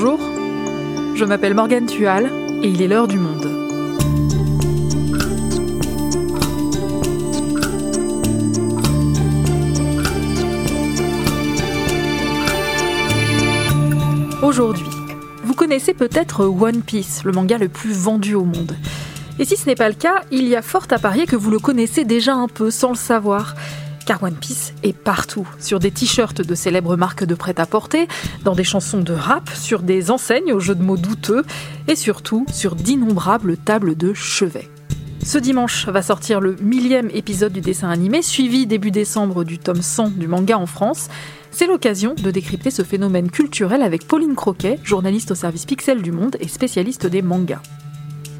Bonjour, 0.00 0.20
je 1.16 1.24
m'appelle 1.24 1.54
Morgane 1.54 1.86
Tual 1.86 2.30
et 2.62 2.68
il 2.68 2.82
est 2.82 2.86
l'heure 2.86 3.08
du 3.08 3.18
monde. 3.18 3.46
Aujourd'hui, 14.40 14.86
vous 15.42 15.54
connaissez 15.54 15.94
peut-être 15.94 16.44
One 16.44 16.82
Piece, 16.82 17.24
le 17.24 17.32
manga 17.32 17.58
le 17.58 17.68
plus 17.68 17.92
vendu 17.92 18.36
au 18.36 18.44
monde. 18.44 18.76
Et 19.40 19.44
si 19.44 19.56
ce 19.56 19.66
n'est 19.66 19.74
pas 19.74 19.88
le 19.88 19.96
cas, 19.96 20.22
il 20.30 20.46
y 20.46 20.54
a 20.54 20.62
fort 20.62 20.86
à 20.92 20.98
parier 21.00 21.26
que 21.26 21.34
vous 21.34 21.50
le 21.50 21.58
connaissez 21.58 22.04
déjà 22.04 22.34
un 22.34 22.46
peu 22.46 22.70
sans 22.70 22.90
le 22.90 22.96
savoir 22.96 23.56
car 24.08 24.22
One 24.22 24.36
Piece 24.36 24.72
est 24.82 24.96
partout, 24.96 25.46
sur 25.58 25.80
des 25.80 25.90
t-shirts 25.90 26.40
de 26.40 26.54
célèbres 26.54 26.96
marques 26.96 27.24
de 27.24 27.34
prêt-à-porter, 27.34 28.08
dans 28.42 28.54
des 28.54 28.64
chansons 28.64 29.02
de 29.02 29.12
rap, 29.12 29.50
sur 29.50 29.82
des 29.82 30.10
enseignes 30.10 30.54
aux 30.54 30.60
jeux 30.60 30.74
de 30.74 30.82
mots 30.82 30.96
douteux, 30.96 31.44
et 31.88 31.94
surtout 31.94 32.46
sur 32.50 32.74
d'innombrables 32.74 33.58
tables 33.58 33.98
de 33.98 34.14
chevet. 34.14 34.70
Ce 35.22 35.36
dimanche 35.36 35.86
va 35.88 36.00
sortir 36.00 36.40
le 36.40 36.56
millième 36.62 37.10
épisode 37.12 37.52
du 37.52 37.60
dessin 37.60 37.90
animé, 37.90 38.22
suivi 38.22 38.66
début 38.66 38.90
décembre 38.90 39.44
du 39.44 39.58
tome 39.58 39.82
100 39.82 40.12
du 40.16 40.26
manga 40.26 40.56
en 40.56 40.64
France. 40.64 41.08
C'est 41.50 41.66
l'occasion 41.66 42.14
de 42.14 42.30
décrypter 42.30 42.70
ce 42.70 42.84
phénomène 42.84 43.30
culturel 43.30 43.82
avec 43.82 44.08
Pauline 44.08 44.36
Croquet, 44.36 44.78
journaliste 44.84 45.32
au 45.32 45.34
service 45.34 45.66
Pixel 45.66 46.00
du 46.00 46.12
Monde 46.12 46.38
et 46.40 46.48
spécialiste 46.48 47.06
des 47.06 47.20
mangas. 47.20 47.60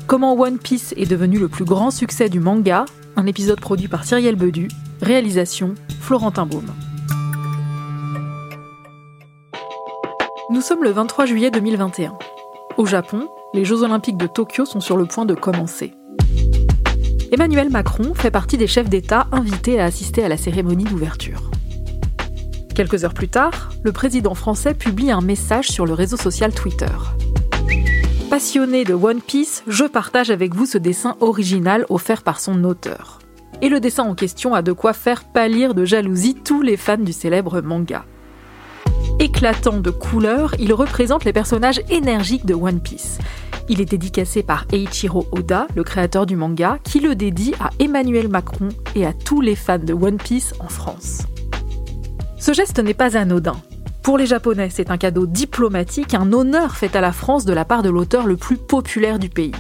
Comment 0.07 0.33
One 0.33 0.57
Piece 0.57 0.95
est 0.97 1.05
devenu 1.05 1.39
le 1.39 1.49
plus 1.49 1.67
grand 1.67 1.91
succès 1.91 2.31
du 2.31 2.41
manga, 2.41 2.87
un 3.19 3.27
épisode 3.27 3.61
produit 3.61 3.89
par 3.89 4.05
Cyrielle 4.05 4.37
Bedu, 4.37 4.69
réalisation 5.03 5.75
Florentin 6.01 6.47
Baume. 6.47 6.73
Nous 10.51 10.61
sommes 10.61 10.85
le 10.85 10.91
23 10.91 11.27
juillet 11.27 11.51
2021. 11.51 12.17
Au 12.77 12.87
Japon, 12.87 13.29
les 13.55 13.65
Jeux 13.65 13.83
olympiques 13.83 14.19
de 14.19 14.29
Tokyo 14.29 14.65
sont 14.65 14.79
sur 14.79 14.97
le 14.97 15.05
point 15.05 15.27
de 15.27 15.35
commencer. 15.35 15.95
Emmanuel 17.33 17.71
Macron 17.71 18.15
fait 18.15 18.31
partie 18.31 18.57
des 18.57 18.69
chefs 18.69 18.89
d'État 18.89 19.27
invités 19.33 19.81
à 19.81 19.87
assister 19.87 20.23
à 20.23 20.29
la 20.29 20.37
cérémonie 20.37 20.85
d'ouverture. 20.85 21.51
Quelques 22.77 23.03
heures 23.03 23.15
plus 23.15 23.29
tard, 23.29 23.71
le 23.83 23.91
président 23.91 24.35
français 24.35 24.75
publie 24.75 25.11
un 25.11 25.23
message 25.23 25.67
sur 25.67 25.87
le 25.87 25.93
réseau 25.93 26.17
social 26.17 26.55
Twitter. 26.55 26.87
Passionné 28.31 28.85
de 28.85 28.93
One 28.93 29.23
Piece, 29.23 29.63
je 29.67 29.85
partage 29.85 30.29
avec 30.29 30.55
vous 30.55 30.67
ce 30.67 30.77
dessin 30.77 31.17
original 31.21 31.87
offert 31.89 32.23
par 32.23 32.41
son 32.41 32.63
auteur. 32.65 33.21
Et 33.63 33.71
le 33.71 33.81
dessin 33.81 34.03
en 34.03 34.15
question 34.15 34.53
a 34.53 34.61
de 34.61 34.73
quoi 34.73 34.93
faire 34.93 35.25
pâlir 35.25 35.75
de 35.75 35.87
jalousie 35.87 36.35
tous 36.35 36.61
les 36.61 36.77
fans 36.77 36.99
du 36.99 37.15
célèbre 37.15 37.63
manga. 37.63 38.05
Éclatant 39.19 39.79
de 39.79 39.91
couleurs, 39.91 40.55
il 40.59 40.75
représente 40.75 41.25
les 41.25 41.33
personnages 41.33 41.81
énergiques 41.89 42.45
de 42.45 42.53
One 42.53 42.81
Piece. 42.81 43.19
Il 43.71 43.81
est 43.81 43.91
dédicacé 43.91 44.43
par 44.43 44.67
Eiichiro 44.73 45.27
Oda, 45.33 45.67
le 45.75 45.83
créateur 45.83 46.27
du 46.27 46.37
manga, 46.37 46.79
qui 46.85 47.01
le 47.01 47.15
dédie 47.15 47.55
à 47.61 47.71
Emmanuel 47.79 48.29
Macron 48.29 48.69
et 48.95 49.07
à 49.07 49.15
tous 49.15 49.41
les 49.41 49.57
fans 49.57 49.79
de 49.79 49.95
One 49.95 50.19
Piece 50.19 50.53
en 50.61 50.69
France. 50.69 51.23
Ce 52.39 52.53
geste 52.53 52.79
n'est 52.79 52.93
pas 52.93 53.17
anodin. 53.17 53.57
Pour 54.09 54.17
les 54.17 54.25
Japonais, 54.25 54.71
c'est 54.73 54.91
un 54.91 54.97
cadeau 54.97 55.27
diplomatique, 55.27 56.15
un 56.15 56.33
honneur 56.33 56.77
fait 56.77 56.97
à 56.97 57.03
la 57.03 57.13
France 57.13 57.45
de 57.45 57.53
la 57.53 57.67
part 57.67 57.83
de 57.83 57.91
l'auteur 57.91 58.27
le 58.27 58.39
plus 58.39 58.57
populaire 58.57 59.19
du 59.19 59.29
pays. 59.29 59.53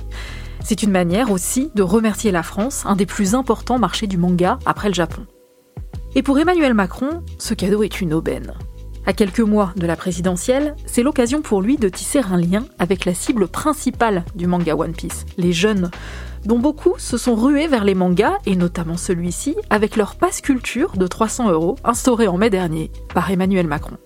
C'est 0.64 0.82
une 0.82 0.90
manière 0.90 1.30
aussi 1.30 1.70
de 1.74 1.82
remercier 1.82 2.30
la 2.30 2.42
France, 2.42 2.84
un 2.86 2.96
des 2.96 3.04
plus 3.04 3.34
importants 3.34 3.78
marchés 3.78 4.06
du 4.06 4.16
manga 4.16 4.58
après 4.64 4.88
le 4.88 4.94
Japon. 4.94 5.26
Et 6.14 6.22
pour 6.22 6.38
Emmanuel 6.38 6.72
Macron, 6.72 7.22
ce 7.36 7.52
cadeau 7.52 7.82
est 7.82 8.00
une 8.00 8.14
aubaine. 8.14 8.54
À 9.04 9.12
quelques 9.12 9.40
mois 9.40 9.74
de 9.76 9.86
la 9.86 9.96
présidentielle, 9.96 10.76
c'est 10.86 11.02
l'occasion 11.02 11.42
pour 11.42 11.60
lui 11.60 11.76
de 11.76 11.90
tisser 11.90 12.20
un 12.20 12.38
lien 12.38 12.64
avec 12.78 13.04
la 13.04 13.12
cible 13.12 13.48
principale 13.48 14.24
du 14.34 14.46
manga 14.46 14.74
One 14.76 14.94
Piece, 14.94 15.26
les 15.36 15.52
jeunes, 15.52 15.90
dont 16.46 16.58
beaucoup 16.58 16.94
se 16.96 17.18
sont 17.18 17.34
rués 17.34 17.68
vers 17.68 17.84
les 17.84 17.94
mangas, 17.94 18.38
et 18.46 18.56
notamment 18.56 18.96
celui-ci, 18.96 19.56
avec 19.68 19.96
leur 19.96 20.16
passe 20.16 20.40
culture 20.40 20.96
de 20.96 21.06
300 21.06 21.50
euros 21.50 21.76
instauré 21.84 22.28
en 22.28 22.38
mai 22.38 22.48
dernier 22.48 22.90
par 23.12 23.30
Emmanuel 23.30 23.66
Macron. 23.66 23.98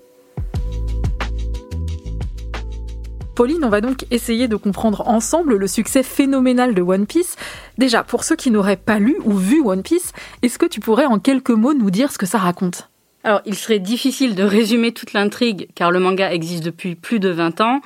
Pauline, 3.35 3.65
on 3.65 3.71
va 3.71 3.81
donc 3.81 4.05
essayer 4.11 4.47
de 4.47 4.57
comprendre 4.57 5.09
ensemble 5.09 5.57
le 5.57 5.67
succès 5.67 6.03
phénoménal 6.03 6.75
de 6.75 6.83
One 6.83 7.07
Piece. 7.07 7.37
Déjà, 7.79 8.03
pour 8.03 8.25
ceux 8.25 8.37
qui 8.37 8.51
n'auraient 8.51 8.77
pas 8.77 8.99
lu 8.99 9.17
ou 9.25 9.33
vu 9.33 9.63
One 9.65 9.83
Piece, 9.83 10.13
est-ce 10.43 10.59
que 10.59 10.67
tu 10.67 10.81
pourrais 10.81 11.07
en 11.07 11.19
quelques 11.19 11.51
mots 11.51 11.73
nous 11.73 11.91
dire 11.91 12.13
ce 12.13 12.19
que 12.19 12.27
ça 12.27 12.39
raconte? 12.39 12.91
Alors, 13.25 13.41
il 13.47 13.55
serait 13.55 13.79
difficile 13.79 14.35
de 14.35 14.43
résumer 14.43 14.93
toute 14.93 15.15
l'intrigue 15.15 15.69
car 15.75 15.91
le 15.91 16.01
manga 16.01 16.31
existe 16.33 16.65
depuis 16.65 16.95
plus 16.95 17.21
de 17.21 17.31
20 17.31 17.61
ans. 17.63 17.81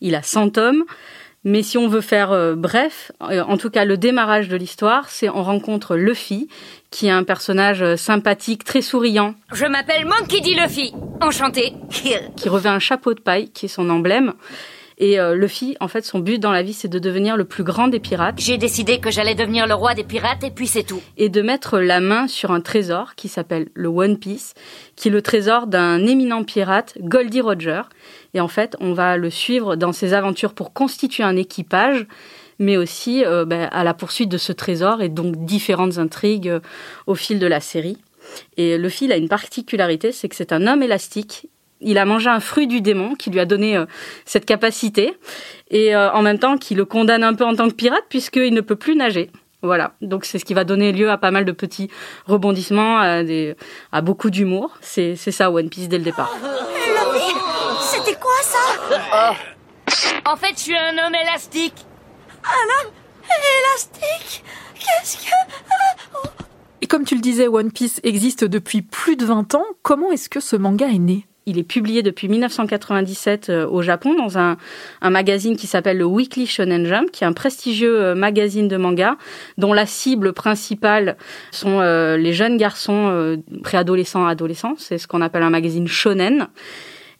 Il 0.00 0.14
a 0.14 0.22
100 0.22 0.50
tomes. 0.50 0.84
Mais 1.46 1.62
si 1.62 1.76
on 1.76 1.88
veut 1.88 2.00
faire 2.00 2.32
euh, 2.32 2.54
bref, 2.54 3.12
euh, 3.20 3.42
en 3.42 3.58
tout 3.58 3.68
cas 3.68 3.84
le 3.84 3.98
démarrage 3.98 4.48
de 4.48 4.56
l'histoire, 4.56 5.10
c'est 5.10 5.28
on 5.28 5.42
rencontre 5.42 5.94
Luffy, 5.94 6.48
qui 6.90 7.08
est 7.08 7.10
un 7.10 7.22
personnage 7.22 7.82
euh, 7.82 7.96
sympathique, 7.96 8.64
très 8.64 8.80
souriant. 8.80 9.34
Je 9.52 9.66
m'appelle 9.66 10.06
Monkey 10.06 10.40
D. 10.40 10.54
Luffy, 10.54 10.94
enchanté. 11.20 11.74
qui 11.90 12.48
revêt 12.48 12.70
un 12.70 12.78
chapeau 12.78 13.12
de 13.12 13.20
paille, 13.20 13.50
qui 13.50 13.66
est 13.66 13.68
son 13.68 13.90
emblème. 13.90 14.32
Et 14.98 15.18
euh, 15.18 15.34
Luffy, 15.34 15.76
en 15.80 15.88
fait, 15.88 16.04
son 16.04 16.20
but 16.20 16.38
dans 16.38 16.52
la 16.52 16.62
vie, 16.62 16.72
c'est 16.72 16.88
de 16.88 16.98
devenir 16.98 17.36
le 17.36 17.44
plus 17.44 17.64
grand 17.64 17.88
des 17.88 18.00
pirates. 18.00 18.36
J'ai 18.38 18.58
décidé 18.58 18.98
que 18.98 19.10
j'allais 19.10 19.34
devenir 19.34 19.66
le 19.66 19.74
roi 19.74 19.94
des 19.94 20.04
pirates 20.04 20.44
et 20.44 20.50
puis 20.50 20.66
c'est 20.66 20.84
tout. 20.84 21.02
Et 21.16 21.28
de 21.28 21.42
mettre 21.42 21.78
la 21.78 22.00
main 22.00 22.28
sur 22.28 22.52
un 22.52 22.60
trésor 22.60 23.14
qui 23.16 23.28
s'appelle 23.28 23.68
le 23.74 23.88
One 23.88 24.18
Piece, 24.18 24.54
qui 24.94 25.08
est 25.08 25.10
le 25.10 25.22
trésor 25.22 25.66
d'un 25.66 26.06
éminent 26.06 26.44
pirate, 26.44 26.96
Goldie 27.00 27.40
Roger. 27.40 27.82
Et 28.34 28.40
en 28.40 28.48
fait, 28.48 28.76
on 28.80 28.92
va 28.92 29.16
le 29.16 29.30
suivre 29.30 29.76
dans 29.76 29.92
ses 29.92 30.14
aventures 30.14 30.54
pour 30.54 30.72
constituer 30.72 31.24
un 31.24 31.36
équipage 31.36 32.06
mais 32.60 32.76
aussi 32.76 33.24
euh, 33.24 33.44
ben, 33.44 33.68
à 33.72 33.82
la 33.82 33.94
poursuite 33.94 34.28
de 34.28 34.38
ce 34.38 34.52
trésor 34.52 35.02
et 35.02 35.08
donc 35.08 35.44
différentes 35.44 35.98
intrigues 35.98 36.48
euh, 36.48 36.60
au 37.08 37.16
fil 37.16 37.40
de 37.40 37.46
la 37.48 37.58
série. 37.58 37.98
Et 38.56 38.78
Luffy 38.78 39.10
a 39.12 39.16
une 39.16 39.28
particularité, 39.28 40.12
c'est 40.12 40.28
que 40.28 40.36
c'est 40.36 40.52
un 40.52 40.66
homme 40.66 40.82
élastique 40.82 41.48
il 41.80 41.98
a 41.98 42.04
mangé 42.04 42.30
un 42.30 42.40
fruit 42.40 42.66
du 42.66 42.80
démon 42.80 43.14
qui 43.14 43.30
lui 43.30 43.40
a 43.40 43.46
donné 43.46 43.76
euh, 43.76 43.86
cette 44.24 44.46
capacité 44.46 45.16
et 45.70 45.94
euh, 45.94 46.10
en 46.12 46.22
même 46.22 46.38
temps 46.38 46.56
qui 46.56 46.74
le 46.74 46.84
condamne 46.84 47.22
un 47.22 47.34
peu 47.34 47.44
en 47.44 47.54
tant 47.54 47.68
que 47.68 47.74
pirate 47.74 48.04
puisqu'il 48.08 48.54
ne 48.54 48.60
peut 48.60 48.76
plus 48.76 48.96
nager. 48.96 49.30
Voilà, 49.62 49.94
donc 50.02 50.26
c'est 50.26 50.38
ce 50.38 50.44
qui 50.44 50.52
va 50.52 50.64
donner 50.64 50.92
lieu 50.92 51.10
à 51.10 51.16
pas 51.16 51.30
mal 51.30 51.46
de 51.46 51.52
petits 51.52 51.88
rebondissements, 52.26 52.98
à, 52.98 53.22
des, 53.22 53.56
à 53.92 54.02
beaucoup 54.02 54.28
d'humour. 54.28 54.76
C'est, 54.82 55.16
ça 55.16 55.50
One 55.50 55.70
Piece 55.70 55.88
dès 55.88 55.96
le 55.96 56.04
départ. 56.04 56.30
C'était 57.80 58.14
quoi 58.16 58.34
ça? 58.42 59.34
En 60.26 60.36
fait, 60.36 60.52
je 60.56 60.60
suis 60.60 60.76
un 60.76 60.92
homme 60.98 61.14
élastique. 61.14 61.86
Un 62.44 62.86
homme 62.86 62.92
élastique? 63.24 64.44
Qu'est-ce 64.74 65.16
que... 65.16 65.30
Et 66.82 66.86
comme 66.86 67.04
tu 67.06 67.14
le 67.14 67.22
disais, 67.22 67.48
One 67.48 67.72
Piece 67.72 68.00
existe 68.02 68.44
depuis 68.44 68.82
plus 68.82 69.16
de 69.16 69.24
20 69.24 69.54
ans. 69.54 69.64
Comment 69.82 70.12
est-ce 70.12 70.28
que 70.28 70.40
ce 70.40 70.56
manga 70.56 70.86
est 70.86 70.98
né? 70.98 71.26
Il 71.46 71.58
est 71.58 71.64
publié 71.64 72.02
depuis 72.02 72.28
1997 72.28 73.50
euh, 73.50 73.66
au 73.66 73.82
Japon 73.82 74.14
dans 74.14 74.38
un, 74.38 74.56
magazine 75.02 75.56
qui 75.56 75.66
s'appelle 75.66 75.98
le 75.98 76.06
Weekly 76.06 76.46
Shonen 76.46 76.86
Jump, 76.86 77.10
qui 77.10 77.24
est 77.24 77.26
un 77.26 77.32
prestigieux 77.32 78.00
euh, 78.00 78.14
magazine 78.14 78.68
de 78.68 78.76
manga 78.76 79.16
dont 79.58 79.72
la 79.72 79.86
cible 79.86 80.32
principale 80.32 81.16
sont 81.50 81.80
euh, 81.80 82.16
les 82.16 82.32
jeunes 82.32 82.56
garçons 82.56 83.38
préadolescents, 83.62 84.26
adolescents. 84.26 84.74
C'est 84.78 84.98
ce 84.98 85.06
qu'on 85.06 85.20
appelle 85.20 85.42
un 85.42 85.50
magazine 85.50 85.86
shonen. 85.86 86.48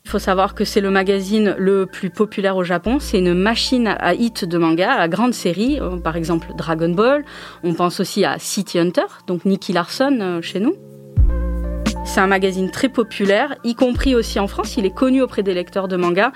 Il 0.04 0.10
faut 0.10 0.18
savoir 0.18 0.54
que 0.54 0.64
c'est 0.64 0.80
le 0.80 0.90
magazine 0.90 1.54
le 1.58 1.86
plus 1.86 2.10
populaire 2.10 2.56
au 2.56 2.64
Japon. 2.64 2.98
C'est 3.00 3.18
une 3.18 3.34
machine 3.34 3.88
à 3.88 4.14
hit 4.14 4.44
de 4.44 4.58
manga, 4.58 4.92
à 4.92 5.08
grande 5.08 5.32
série. 5.32 5.78
Par 6.02 6.16
exemple, 6.16 6.48
Dragon 6.58 6.90
Ball. 6.90 7.24
On 7.62 7.72
pense 7.74 8.00
aussi 8.00 8.24
à 8.24 8.38
City 8.38 8.78
Hunter, 8.78 9.06
donc 9.26 9.44
Nicky 9.44 9.72
Larson 9.72 10.40
chez 10.42 10.60
nous. 10.60 10.74
C'est 12.04 12.20
un 12.20 12.26
magazine 12.26 12.70
très 12.70 12.88
populaire, 12.88 13.56
y 13.64 13.74
compris 13.74 14.14
aussi 14.14 14.38
en 14.38 14.46
France. 14.46 14.76
Il 14.76 14.86
est 14.86 14.94
connu 14.94 15.22
auprès 15.22 15.42
des 15.42 15.54
lecteurs 15.54 15.88
de 15.88 15.96
manga 15.96 16.32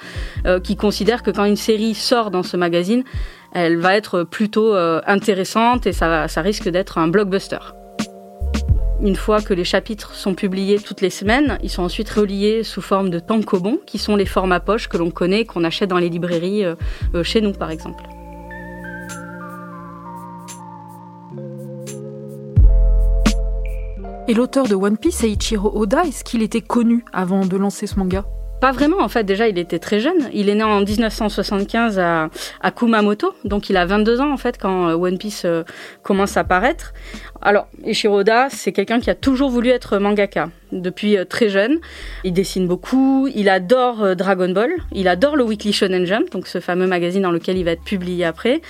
euh, 0.46 0.60
qui 0.60 0.76
considèrent 0.76 1.22
que 1.22 1.30
quand 1.30 1.44
une 1.44 1.56
série 1.56 1.94
sort 1.94 2.30
dans 2.30 2.42
ce 2.42 2.56
magazine, 2.56 3.04
elle 3.52 3.76
va 3.76 3.94
être 3.96 4.24
plutôt 4.24 4.74
euh, 4.74 5.00
intéressante 5.06 5.86
et 5.86 5.92
ça, 5.92 6.26
ça 6.26 6.40
risque 6.40 6.68
d'être 6.68 6.98
un 6.98 7.08
blockbuster. 7.08 7.58
Une 9.00 9.14
fois 9.14 9.40
que 9.40 9.54
les 9.54 9.64
chapitres 9.64 10.14
sont 10.14 10.34
publiés 10.34 10.80
toutes 10.80 11.02
les 11.02 11.10
semaines, 11.10 11.58
ils 11.62 11.70
sont 11.70 11.82
ensuite 11.82 12.10
reliés 12.10 12.64
sous 12.64 12.82
forme 12.82 13.10
de 13.10 13.20
tankobon, 13.20 13.78
qui 13.86 13.98
sont 13.98 14.16
les 14.16 14.26
formats 14.26 14.60
poche 14.60 14.88
que 14.88 14.96
l'on 14.96 15.10
connaît, 15.10 15.44
qu'on 15.44 15.62
achète 15.62 15.88
dans 15.88 15.98
les 15.98 16.08
librairies 16.08 16.64
euh, 16.64 16.74
chez 17.22 17.40
nous 17.40 17.52
par 17.52 17.70
exemple. 17.70 18.02
Et 24.30 24.34
l'auteur 24.34 24.68
de 24.68 24.74
One 24.74 24.98
Piece, 24.98 25.24
Eiichiro 25.24 25.72
Oda, 25.74 26.02
est-ce 26.04 26.22
qu'il 26.22 26.42
était 26.42 26.60
connu 26.60 27.02
avant 27.14 27.46
de 27.46 27.56
lancer 27.56 27.86
ce 27.86 27.98
manga? 27.98 28.26
Pas 28.60 28.72
vraiment, 28.72 28.98
en 29.00 29.08
fait. 29.08 29.24
Déjà, 29.24 29.48
il 29.48 29.56
était 29.58 29.78
très 29.78 30.00
jeune. 30.00 30.28
Il 30.34 30.50
est 30.50 30.54
né 30.54 30.64
en 30.64 30.82
1975 30.82 31.98
à, 31.98 32.28
Kumamoto. 32.76 33.32
Donc, 33.44 33.70
il 33.70 33.78
a 33.78 33.86
22 33.86 34.20
ans, 34.20 34.30
en 34.30 34.36
fait, 34.36 34.58
quand 34.58 34.90
euh, 34.90 34.96
One 34.96 35.16
Piece 35.16 35.46
euh, 35.46 35.62
commence 36.02 36.36
à 36.36 36.44
paraître. 36.44 36.92
Alors, 37.40 37.68
Ishiroda, 37.86 38.48
c'est 38.50 38.72
quelqu'un 38.72 39.00
qui 39.00 39.08
a 39.08 39.14
toujours 39.14 39.48
voulu 39.48 39.70
être 39.70 39.96
mangaka 39.96 40.50
depuis 40.72 41.16
euh, 41.16 41.24
très 41.24 41.48
jeune. 41.48 41.78
Il 42.22 42.34
dessine 42.34 42.68
beaucoup, 42.68 43.30
il 43.34 43.48
adore 43.48 44.14
Dragon 44.14 44.50
Ball, 44.50 44.72
il 44.92 45.08
adore 45.08 45.36
le 45.36 45.44
Weekly 45.44 45.72
Shonen 45.72 46.04
Jump, 46.04 46.30
donc 46.32 46.48
ce 46.48 46.60
fameux 46.60 46.86
magazine 46.86 47.22
dans 47.22 47.30
lequel 47.30 47.56
il 47.56 47.64
va 47.64 47.70
être 47.70 47.84
publié 47.84 48.26
après. 48.26 48.60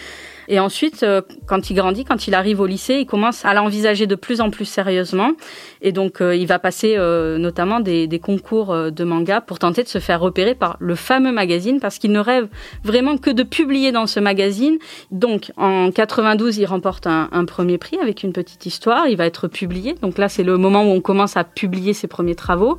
Et 0.49 0.59
ensuite, 0.59 1.03
euh, 1.03 1.21
quand 1.47 1.71
il 1.71 1.75
grandit, 1.75 2.05
quand 2.05 2.27
il 2.27 2.35
arrive 2.35 2.61
au 2.61 2.67
lycée, 2.67 2.95
il 2.95 3.07
commence 3.07 3.45
à 3.45 3.53
l'envisager 3.53 4.07
de 4.07 4.15
plus 4.15 4.41
en 4.41 4.51
plus 4.51 4.65
sérieusement. 4.65 5.33
Et 5.83 5.93
donc, 5.93 6.23
euh, 6.23 6.35
il 6.35 6.47
va 6.47 6.59
passer 6.59 6.95
euh, 6.97 7.37
notamment 7.37 7.81
des, 7.81 8.09
concours 8.19 8.75
de 8.75 9.05
manga 9.05 9.41
pour 9.41 9.59
tenter 9.61 9.85
de 9.85 9.89
se 9.89 9.99
faire 9.99 10.21
repérer 10.21 10.55
par 10.55 10.77
le 10.81 10.97
fameux 10.97 11.31
magazine, 11.31 11.79
parce 11.79 11.99
qu'il 11.99 12.11
ne 12.11 12.19
rêve 12.19 12.49
vraiment 12.83 13.17
que 13.17 13.31
de 13.31 13.43
publier 13.43 13.93
dans 13.93 14.07
ce 14.07 14.19
magazine. 14.19 14.79
Donc, 15.13 15.53
en 15.57 15.91
92, 15.93 16.59
il 16.59 16.67
remporte 16.67 17.07
un, 17.07 17.29
un 17.31 17.45
premier 17.45 17.79
prix 17.79 17.99
avec 18.03 18.25
une 18.25 18.33
petite 18.33 18.67
histoire. 18.67 19.07
Il 19.07 19.17
va 19.17 19.27
être 19.27 19.47
publié. 19.47 19.95
Donc 20.03 20.19
là, 20.19 20.29
c'est 20.29 20.43
le 20.43 20.57
moment 20.57 20.83
où 20.83 20.89
on 20.89 21.01
commence 21.01 21.37
à 21.37 21.45
publier 21.45 21.93
ses 21.93 22.09
premiers 22.09 22.35
travaux. 22.35 22.79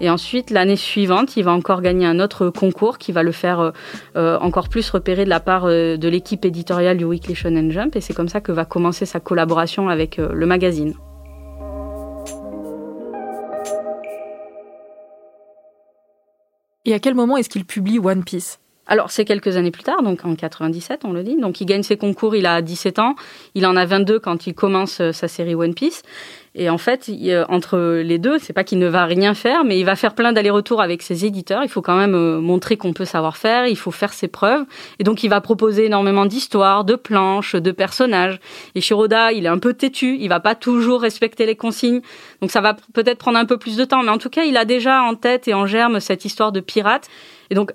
Et 0.00 0.10
ensuite, 0.10 0.50
l'année 0.50 0.76
suivante, 0.76 1.36
il 1.36 1.44
va 1.44 1.52
encore 1.52 1.80
gagner 1.80 2.06
un 2.06 2.18
autre 2.18 2.48
concours 2.48 2.98
qui 2.98 3.12
va 3.12 3.22
le 3.22 3.30
faire 3.30 3.72
encore 4.16 4.68
plus 4.68 4.90
repérer 4.90 5.24
de 5.24 5.30
la 5.30 5.38
part 5.38 5.66
de 5.66 6.08
l'équipe 6.08 6.44
éditoriale 6.44 7.01
Weekly 7.04 7.34
Shonen 7.34 7.70
Jump 7.70 7.96
et 7.96 8.00
c'est 8.00 8.14
comme 8.14 8.28
ça 8.28 8.40
que 8.40 8.52
va 8.52 8.64
commencer 8.64 9.06
sa 9.06 9.20
collaboration 9.20 9.88
avec 9.88 10.18
euh, 10.18 10.32
le 10.32 10.46
magazine. 10.46 10.94
Et 16.84 16.94
à 16.94 16.98
quel 16.98 17.14
moment 17.14 17.36
est-ce 17.36 17.48
qu'il 17.48 17.64
publie 17.64 17.98
One 17.98 18.24
Piece? 18.24 18.61
Alors, 18.92 19.10
c'est 19.10 19.24
quelques 19.24 19.56
années 19.56 19.70
plus 19.70 19.84
tard, 19.84 20.02
donc 20.02 20.22
en 20.26 20.34
97, 20.34 21.06
on 21.06 21.14
le 21.14 21.22
dit. 21.22 21.36
Donc, 21.36 21.62
il 21.62 21.64
gagne 21.64 21.82
ses 21.82 21.96
concours, 21.96 22.36
il 22.36 22.44
a 22.44 22.60
17 22.60 22.98
ans. 22.98 23.14
Il 23.54 23.64
en 23.64 23.74
a 23.74 23.86
22 23.86 24.18
quand 24.18 24.46
il 24.46 24.52
commence 24.52 25.00
euh, 25.00 25.12
sa 25.12 25.28
série 25.28 25.54
One 25.54 25.72
Piece. 25.72 26.02
Et 26.54 26.68
en 26.68 26.76
fait, 26.76 27.10
entre 27.48 28.02
les 28.02 28.18
deux, 28.18 28.38
c'est 28.38 28.52
pas 28.52 28.64
qu'il 28.64 28.78
ne 28.78 28.86
va 28.86 29.06
rien 29.06 29.32
faire, 29.32 29.64
mais 29.64 29.78
il 29.78 29.84
va 29.84 29.96
faire 29.96 30.14
plein 30.14 30.34
d'allers-retours 30.34 30.82
avec 30.82 31.00
ses 31.00 31.24
éditeurs. 31.24 31.62
Il 31.62 31.70
faut 31.70 31.80
quand 31.80 31.96
même 31.96 32.14
euh, 32.14 32.38
montrer 32.38 32.76
qu'on 32.76 32.92
peut 32.92 33.06
savoir 33.06 33.38
faire, 33.38 33.66
il 33.66 33.78
faut 33.78 33.92
faire 33.92 34.12
ses 34.12 34.28
preuves. 34.28 34.66
Et 34.98 35.04
donc, 35.04 35.24
il 35.24 35.28
va 35.28 35.40
proposer 35.40 35.86
énormément 35.86 36.26
d'histoires, 36.26 36.84
de 36.84 36.94
planches, 36.94 37.56
de 37.56 37.72
personnages. 37.72 38.40
Et 38.74 38.82
Shiroda, 38.82 39.32
il 39.32 39.46
est 39.46 39.48
un 39.48 39.58
peu 39.58 39.72
têtu, 39.72 40.18
il 40.20 40.28
va 40.28 40.40
pas 40.40 40.54
toujours 40.54 41.00
respecter 41.00 41.46
les 41.46 41.56
consignes. 41.56 42.02
Donc, 42.42 42.50
ça 42.50 42.60
va 42.60 42.76
peut-être 42.92 43.16
prendre 43.16 43.38
un 43.38 43.46
peu 43.46 43.56
plus 43.56 43.78
de 43.78 43.86
temps. 43.86 44.02
Mais 44.02 44.10
en 44.10 44.18
tout 44.18 44.28
cas, 44.28 44.42
il 44.42 44.58
a 44.58 44.66
déjà 44.66 45.02
en 45.02 45.14
tête 45.14 45.48
et 45.48 45.54
en 45.54 45.64
germe 45.64 45.98
cette 45.98 46.26
histoire 46.26 46.52
de 46.52 46.60
pirate. 46.60 47.08
Et 47.48 47.54
donc, 47.54 47.72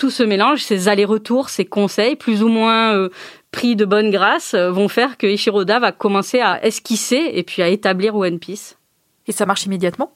tout 0.00 0.10
ce 0.10 0.22
mélange, 0.22 0.62
ces 0.62 0.88
allers-retours, 0.88 1.50
ces 1.50 1.66
conseils, 1.66 2.16
plus 2.16 2.42
ou 2.42 2.48
moins 2.48 2.96
euh, 2.96 3.10
pris 3.52 3.76
de 3.76 3.84
bonne 3.84 4.10
grâce 4.10 4.54
euh, 4.54 4.70
vont 4.70 4.88
faire 4.88 5.18
que 5.18 5.26
Ishiroda 5.26 5.78
va 5.78 5.92
commencer 5.92 6.40
à 6.40 6.64
esquisser 6.64 7.30
et 7.34 7.42
puis 7.42 7.60
à 7.60 7.68
établir 7.68 8.16
One 8.16 8.38
Piece. 8.38 8.78
Et 9.26 9.32
ça 9.32 9.44
marche 9.44 9.66
immédiatement? 9.66 10.14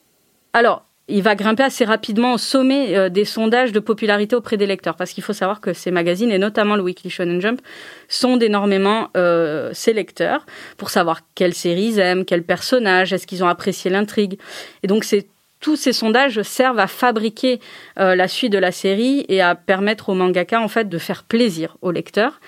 Alors, 0.53 0.87
il 1.07 1.21
va 1.21 1.35
grimper 1.35 1.61
assez 1.61 1.85
rapidement 1.85 2.33
au 2.33 2.39
sommet 2.39 2.97
euh, 2.97 3.09
des 3.09 3.25
sondages 3.25 3.71
de 3.71 3.79
popularité 3.79 4.35
auprès 4.35 4.57
des 4.57 4.65
lecteurs, 4.65 4.95
parce 4.95 5.11
qu'il 5.11 5.23
faut 5.23 5.33
savoir 5.33 5.61
que 5.61 5.71
ces 5.71 5.91
magazines, 5.91 6.31
et 6.31 6.39
notamment 6.39 6.75
le 6.75 6.81
Weekly 6.81 7.11
Shonen 7.11 7.39
Jump, 7.39 7.61
sondent 8.07 8.41
énormément 8.41 9.09
euh, 9.15 9.69
ces 9.73 9.93
lecteurs 9.93 10.47
pour 10.77 10.89
savoir 10.89 11.21
quelles 11.35 11.53
séries 11.53 11.89
ils 11.89 11.99
aiment, 11.99 12.25
quels 12.25 12.43
personnages, 12.43 13.13
est-ce 13.13 13.27
qu'ils 13.27 13.43
ont 13.43 13.47
apprécié 13.47 13.91
l'intrigue. 13.91 14.39
Et 14.81 14.87
donc, 14.87 15.03
c'est 15.03 15.27
tous 15.65 15.75
ces 15.75 15.93
sondages 15.93 16.43
servent 16.43 16.77
à 16.77 16.85
fabriquer 16.85 17.59
la 17.95 18.27
suite 18.27 18.51
de 18.51 18.59
la 18.59 18.71
série 18.71 19.25
et 19.29 19.41
à 19.41 19.55
permettre 19.55 20.09
aux 20.09 20.13
mangaka 20.13 20.61
en 20.61 20.67
fait 20.67 20.87
de 20.87 20.99
faire 20.99 21.23
plaisir 21.23 21.75
aux 21.81 21.89
lecteurs. 21.89 22.39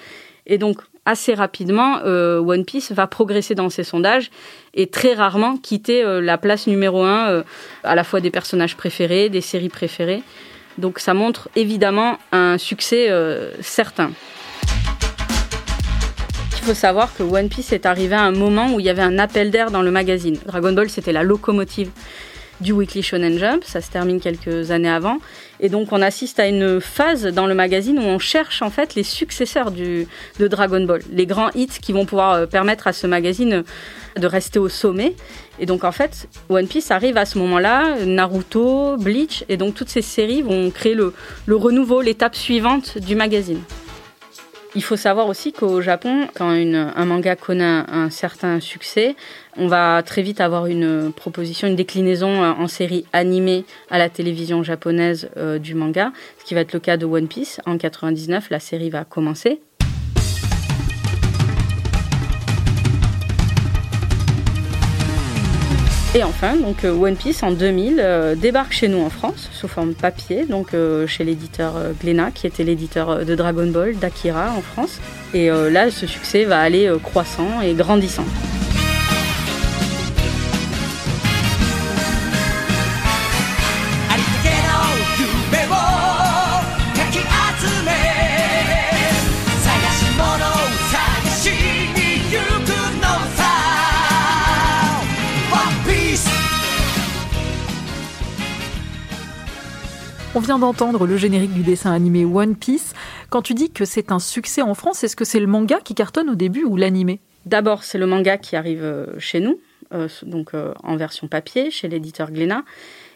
Et 0.46 0.60
donc, 0.60 0.82
assez 1.08 1.34
rapidement, 1.34 1.98
euh, 2.06 2.38
One 2.40 2.64
Piece 2.64 2.92
va 2.92 3.08
progresser 3.08 3.56
dans 3.56 3.72
ses 3.72 3.84
sondages 3.84 4.30
et 4.76 4.86
très 4.86 5.16
rarement 5.16 5.58
quitter 5.58 6.04
euh, 6.04 6.22
la 6.22 6.38
place 6.38 6.68
numéro 6.68 7.04
un, 7.04 7.30
euh, 7.30 7.44
à 7.84 7.96
la 7.96 8.04
fois 8.04 8.20
des 8.22 8.30
personnages 8.30 8.78
préférés, 8.78 9.30
des 9.30 9.42
séries 9.42 9.70
préférées. 9.70 10.22
Donc 10.78 11.00
ça 11.00 11.16
montre 11.16 11.50
évidemment 11.56 12.20
un 12.32 12.60
succès 12.60 13.10
certain. 13.62 14.12
Il 16.52 16.66
faut 16.66 16.76
savoir 16.76 17.16
que 17.16 17.24
One 17.24 17.50
Piece 17.50 17.72
est 17.72 17.88
arrivé 17.88 18.14
à 18.14 18.22
un 18.22 18.32
moment 18.32 18.76
où 18.76 18.80
il 18.80 18.86
y 18.86 18.90
avait 18.90 19.02
un 19.02 19.18
appel 19.18 19.50
d'air 19.50 19.72
dans 19.72 19.82
le 19.82 19.90
magazine. 19.90 20.38
Dragon 20.46 20.74
Ball, 20.74 20.92
c'était 20.92 21.14
la 21.14 21.24
locomotive 21.24 21.90
du 22.62 22.72
Weekly 22.72 23.04
Shonen 23.04 23.38
Jump, 23.38 23.64
ça 23.64 23.82
se 23.82 23.92
termine 23.92 24.20
quelques 24.20 24.72
années 24.72 24.90
avant. 24.90 25.18
Et 25.60 25.70
donc 25.70 25.92
on 25.92 26.02
assiste 26.02 26.40
à 26.40 26.48
une 26.48 26.80
phase 26.82 27.26
dans 27.26 27.48
le 27.48 27.56
magazine 27.56 27.98
où 28.00 28.04
on 28.04 28.20
cherche 28.20 28.62
en 28.62 28.70
fait 28.70 28.96
les 28.96 29.04
successeurs 29.04 29.72
du, 29.72 30.08
de 30.40 30.48
Dragon 30.48 30.84
Ball, 30.84 31.02
les 31.12 31.26
grands 31.26 31.50
hits 31.56 31.68
qui 31.82 31.94
vont 31.94 32.06
pouvoir 32.06 32.34
euh, 32.34 32.46
permettre 32.46 32.88
à 32.88 32.94
ce 32.94 33.08
magazine 33.08 33.64
de 34.16 34.28
rester 34.28 34.60
au 34.60 34.70
sommet. 34.70 35.16
Et 35.60 35.66
donc 35.66 35.84
en 35.84 35.92
fait, 35.92 36.28
One 36.50 36.68
Piece 36.68 36.92
arrive 36.92 37.18
à 37.18 37.26
ce 37.26 37.38
moment-là, 37.40 38.06
Naruto, 38.06 38.98
Bleach, 38.98 39.44
et 39.50 39.58
donc 39.58 39.76
toutes 39.76 39.90
ces 39.90 40.02
séries 40.02 40.42
vont 40.42 40.70
créer 40.72 40.94
le, 40.94 41.14
le 41.46 41.56
renouveau, 41.56 42.02
l'étape 42.02 42.36
suivante 42.36 42.98
du 42.98 43.16
magazine. 43.16 43.62
Il 44.78 44.84
faut 44.84 44.96
savoir 44.96 45.28
aussi 45.28 45.54
qu'au 45.54 45.82
Japon, 45.82 46.28
quand 46.36 46.50
un 46.52 47.06
manga 47.06 47.36
connaît 47.36 47.82
un, 47.88 48.12
certain 48.12 48.60
succès, 48.60 49.16
on 49.58 49.66
va 49.66 50.04
très 50.04 50.22
vite 50.22 50.40
avoir 50.40 50.68
une 50.68 51.12
proposition, 51.12 51.68
une 51.68 51.76
déclinaison 51.76 52.44
euh, 52.44 52.52
en 52.52 52.68
série 52.68 53.04
animée 53.12 53.66
à 53.90 53.98
la 53.98 54.08
télévision 54.08 54.62
japonaise 54.62 55.32
euh, 55.36 55.58
du 55.58 55.74
manga, 55.74 56.12
ce 56.38 56.46
qui 56.46 56.54
va 56.54 56.62
être 56.62 56.74
le 56.74 56.80
cas 56.80 56.96
de 56.96 57.08
One 57.08 57.28
Piece. 57.28 57.60
En 57.66 57.80
99, 57.80 58.52
la 58.52 58.60
série 58.60 58.92
va 58.92 59.04
commencer. 59.04 59.62
Et 66.16 66.24
enfin, 66.24 66.56
donc 66.56 66.86
euh, 66.86 66.92
One 66.92 67.16
Piece 67.16 67.44
en 67.44 67.52
2000 67.52 68.00
euh, 68.00 68.36
débarque 68.36 68.72
chez 68.72 68.88
nous 68.88 69.02
en 69.02 69.10
France 69.10 69.50
sous 69.52 69.68
forme 69.68 69.94
papier, 69.94 70.46
donc 70.46 70.74
euh, 70.74 71.06
chez 71.06 71.24
l'éditeur 71.24 71.74
Glénat, 72.02 72.32
qui 72.32 72.48
était 72.48 72.64
l'éditeur 72.64 73.26
de 73.26 73.36
Dragon 73.36 73.68
Ball, 73.68 73.96
d'Akira 73.98 74.54
en 74.58 74.62
France. 74.62 75.00
Et 75.34 75.50
là, 75.50 75.92
ce 75.92 76.08
succès 76.08 76.46
va 76.46 76.62
aller 76.62 76.90
croissant 77.04 77.62
et 77.62 77.74
grandissant. 77.74 78.26
On 100.38 100.40
vient 100.40 100.60
d'entendre 100.60 101.08
le 101.08 101.18
générique 101.18 101.56
du 101.56 101.64
dessin 101.64 101.92
animé 101.92 102.24
One 102.24 102.56
Piece. 102.56 102.94
Quand 103.32 103.42
tu 103.42 103.56
dis 103.56 103.72
que 103.72 103.86
c'est 103.86 104.12
un 104.12 104.20
succès 104.20 104.62
en 104.62 104.76
France, 104.76 105.04
est-ce 105.04 105.16
que 105.16 105.26
c'est 105.26 105.40
le 105.40 105.48
manga 105.48 105.80
qui 105.84 105.96
cartonne 105.96 106.30
au 106.30 106.36
début 106.36 106.64
ou 106.64 106.78
l'animé? 106.78 107.20
D'abord, 107.48 107.84
c'est 107.84 107.98
le 107.98 108.06
manga 108.06 108.38
qui 108.38 108.56
arrive 108.56 108.84
euh, 108.84 109.08
chez 109.18 109.40
nous, 109.40 109.60
euh, 109.96 110.08
donc 110.22 110.54
euh, 110.54 110.76
en 110.84 110.96
version 110.96 111.28
papier, 111.28 111.72
chez 111.72 111.88
l'éditeur 111.88 112.30
Glénat. 112.30 112.62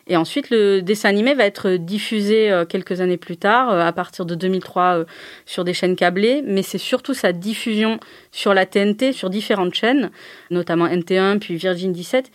Et 0.08 0.18
ensuite, 0.18 0.50
le 0.50 0.82
dessin 0.82 1.10
animé 1.10 1.36
va 1.36 1.46
être 1.46 1.76
diffusé 1.76 2.52
quelques 2.68 3.02
années 3.02 3.18
plus 3.18 3.38
tard, 3.38 3.70
à 3.70 3.94
partir 3.94 4.26
de 4.26 4.34
2003, 4.34 5.06
sur 5.46 5.64
des 5.64 5.76
chaînes 5.76 5.96
câblées. 5.96 6.42
Mais 6.44 6.64
c'est 6.64 6.80
surtout 6.80 7.14
sa 7.14 7.34
diffusion 7.34 8.00
sur 8.32 8.56
la 8.56 8.66
TNT, 8.66 9.14
sur 9.14 9.30
différentes 9.30 9.76
chaînes, 9.76 10.10
notamment 10.50 10.88
NT1, 10.88 11.38
puis 11.38 11.56
Virgin 11.56 11.94
17, 11.94 12.32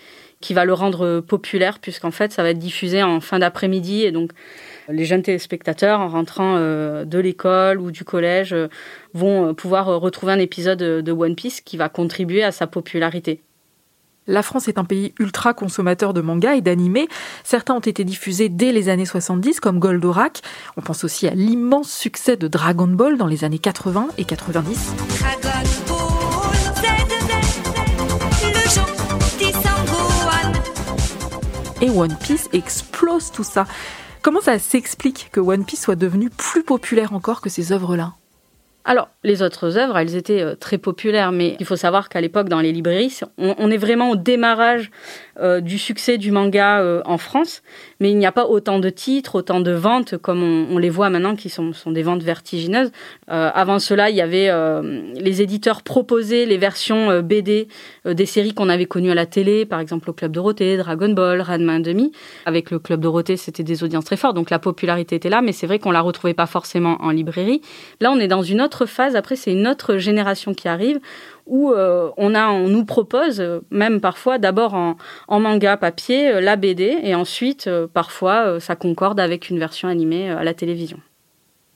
qui 0.46 0.54
va 0.54 0.64
le 0.64 0.72
rendre 0.72 1.18
populaire, 1.18 1.80
puisqu'en 1.80 2.12
fait, 2.12 2.32
ça 2.32 2.44
va 2.44 2.50
être 2.50 2.58
diffusé 2.60 3.02
en 3.02 3.20
fin 3.20 3.40
d'après-midi. 3.40 4.04
Et 4.04 4.12
donc, 4.12 4.30
les 4.88 5.04
jeunes 5.04 5.22
téléspectateurs, 5.22 5.98
en 5.98 6.06
rentrant 6.06 6.54
euh, 6.56 7.04
de 7.04 7.18
l'école 7.18 7.80
ou 7.80 7.90
du 7.90 8.04
collège, 8.04 8.52
euh, 8.52 8.68
vont 9.12 9.48
euh, 9.48 9.52
pouvoir 9.54 9.86
retrouver 9.86 10.32
un 10.32 10.38
épisode 10.38 10.78
de 10.78 11.12
One 11.12 11.34
Piece 11.34 11.60
qui 11.60 11.76
va 11.76 11.88
contribuer 11.88 12.44
à 12.44 12.52
sa 12.52 12.68
popularité. 12.68 13.42
La 14.28 14.44
France 14.44 14.68
est 14.68 14.78
un 14.78 14.84
pays 14.84 15.14
ultra 15.18 15.52
consommateur 15.52 16.14
de 16.14 16.20
mangas 16.20 16.54
et 16.54 16.60
d'animés. 16.60 17.08
Certains 17.42 17.74
ont 17.74 17.80
été 17.80 18.04
diffusés 18.04 18.48
dès 18.48 18.70
les 18.70 18.88
années 18.88 19.04
70 19.04 19.58
comme 19.58 19.80
Goldorak. 19.80 20.42
On 20.76 20.80
pense 20.80 21.02
aussi 21.02 21.26
à 21.26 21.34
l'immense 21.34 21.90
succès 21.90 22.36
de 22.36 22.46
Dragon 22.46 22.86
Ball 22.86 23.16
dans 23.18 23.26
les 23.26 23.42
années 23.42 23.58
80 23.58 24.10
et 24.16 24.24
90. 24.24 24.94
Et 31.82 31.90
One 31.90 32.16
Piece 32.16 32.48
explose 32.54 33.30
tout 33.30 33.44
ça. 33.44 33.66
Comment 34.22 34.40
ça 34.40 34.58
s'explique 34.58 35.28
que 35.30 35.40
One 35.40 35.66
Piece 35.66 35.82
soit 35.82 35.94
devenu 35.94 36.30
plus 36.30 36.62
populaire 36.62 37.12
encore 37.12 37.42
que 37.42 37.50
ces 37.50 37.70
œuvres-là? 37.70 38.14
Alors, 38.86 39.08
les 39.24 39.42
autres 39.42 39.76
œuvres, 39.76 39.98
elles 39.98 40.14
étaient 40.14 40.40
euh, 40.40 40.54
très 40.54 40.78
populaires, 40.78 41.32
mais 41.32 41.56
il 41.58 41.66
faut 41.66 41.76
savoir 41.76 42.08
qu'à 42.08 42.20
l'époque, 42.20 42.48
dans 42.48 42.60
les 42.60 42.72
librairies, 42.72 43.18
on, 43.36 43.70
est 43.70 43.76
vraiment 43.76 44.10
au 44.10 44.16
démarrage 44.16 44.90
euh, 45.40 45.60
du 45.60 45.78
succès 45.78 46.18
du 46.18 46.30
manga 46.30 46.80
euh, 46.80 47.02
en 47.04 47.18
France, 47.18 47.62
mais 48.00 48.10
il 48.10 48.18
n'y 48.18 48.26
a 48.26 48.32
pas 48.32 48.46
autant 48.46 48.78
de 48.78 48.88
titres, 48.88 49.36
autant 49.36 49.60
de 49.60 49.72
ventes 49.72 50.16
comme 50.16 50.42
on, 50.42 50.78
les 50.78 50.90
voit 50.90 51.10
maintenant, 51.10 51.36
qui 51.36 51.48
sont, 51.48 51.72
sont 51.72 51.90
des 51.90 52.02
ventes 52.02 52.22
vertigineuses. 52.22 52.90
Euh, 53.30 53.50
avant 53.54 53.78
cela, 53.78 54.10
il 54.10 54.16
y 54.16 54.20
avait 54.20 54.50
les 55.14 55.42
éditeurs 55.42 55.82
proposaient 55.82 56.46
les 56.46 56.56
versions 56.56 57.20
BD 57.20 57.68
des 58.04 58.26
séries 58.26 58.54
qu'on 58.54 58.68
avait 58.68 58.86
connues 58.86 59.10
à 59.10 59.14
la 59.14 59.26
télé, 59.26 59.66
par 59.66 59.80
exemple 59.80 60.10
au 60.10 60.12
Club 60.12 60.32
Dorothée, 60.32 60.76
Dragon 60.76 61.08
Ball, 61.08 61.40
Ranma 61.40 61.80
demi. 61.80 62.12
Avec 62.44 62.70
le 62.70 62.78
Club 62.78 63.00
Dorothée, 63.00 63.36
c'était 63.36 63.62
des 63.62 63.84
audiences 63.84 64.04
très 64.04 64.16
fortes, 64.16 64.36
donc 64.36 64.50
la 64.50 64.58
popularité 64.58 65.16
était 65.16 65.28
là, 65.28 65.42
mais 65.42 65.52
c'est 65.52 65.66
vrai 65.66 65.78
qu'on 65.78 65.90
la 65.90 66.00
retrouvait 66.00 66.34
pas 66.34 66.46
forcément 66.46 66.96
en 67.00 67.10
librairie. 67.10 67.60
Là, 68.00 68.12
on 68.12 68.18
est 68.18 68.28
dans 68.28 68.42
une 68.42 68.60
autre 68.60 68.86
phase. 68.86 69.16
Après, 69.16 69.36
c'est 69.36 69.52
une 69.52 69.66
autre 69.66 69.96
génération 69.98 70.54
qui 70.54 70.68
arrive 70.68 71.00
où 71.46 71.72
euh, 71.72 72.10
on, 72.16 72.34
a, 72.34 72.48
on 72.48 72.68
nous 72.68 72.84
propose, 72.84 73.40
euh, 73.40 73.60
même 73.70 74.00
parfois 74.00 74.38
d'abord 74.38 74.74
en, 74.74 74.96
manga 75.40 75.76
papier, 75.76 76.34
euh, 76.34 76.40
la 76.40 76.56
BD, 76.56 76.98
et 77.02 77.14
ensuite 77.14 77.70
parfois 77.92 78.60
ça 78.60 78.76
concorde 78.76 79.20
avec 79.20 79.48
une 79.48 79.58
version 79.58 79.88
animée 79.88 80.30
à 80.30 80.44
la 80.44 80.54
télévision. 80.54 80.98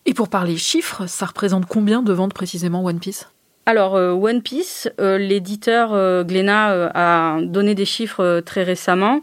Et 0.06 0.14
pour 0.14 0.28
parler 0.28 0.56
chiffres, 0.56 1.06
ça 1.06 1.26
représente 1.26 1.66
combien 1.66 2.02
de 2.02 2.12
ventes 2.12 2.34
précisément 2.34 2.84
One 2.84 2.98
Piece? 2.98 3.28
Alors, 3.66 3.92
One 3.92 4.42
Piece, 4.42 4.88
l'éditeur 4.98 6.24
Glénat 6.24 6.90
a 6.94 7.40
donné 7.42 7.74
des 7.74 7.84
chiffres 7.84 8.40
très 8.44 8.62
récemment. 8.64 9.20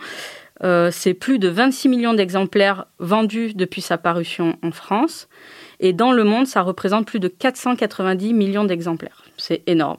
c'est 0.61 1.15
plus 1.15 1.39
de 1.39 1.49
26 1.49 1.89
millions 1.89 2.13
d'exemplaires 2.13 2.85
vendus 2.99 3.53
depuis 3.55 3.81
sa 3.81 3.97
parution 3.97 4.55
en 4.63 4.71
France. 4.71 5.27
Et 5.79 5.91
dans 5.91 6.11
le 6.11 6.23
monde, 6.23 6.45
ça 6.45 6.61
représente 6.61 7.07
plus 7.07 7.19
de 7.19 7.27
490 7.27 8.33
millions 8.33 8.63
d'exemplaires. 8.63 9.23
C'est 9.37 9.63
énorme. 9.67 9.97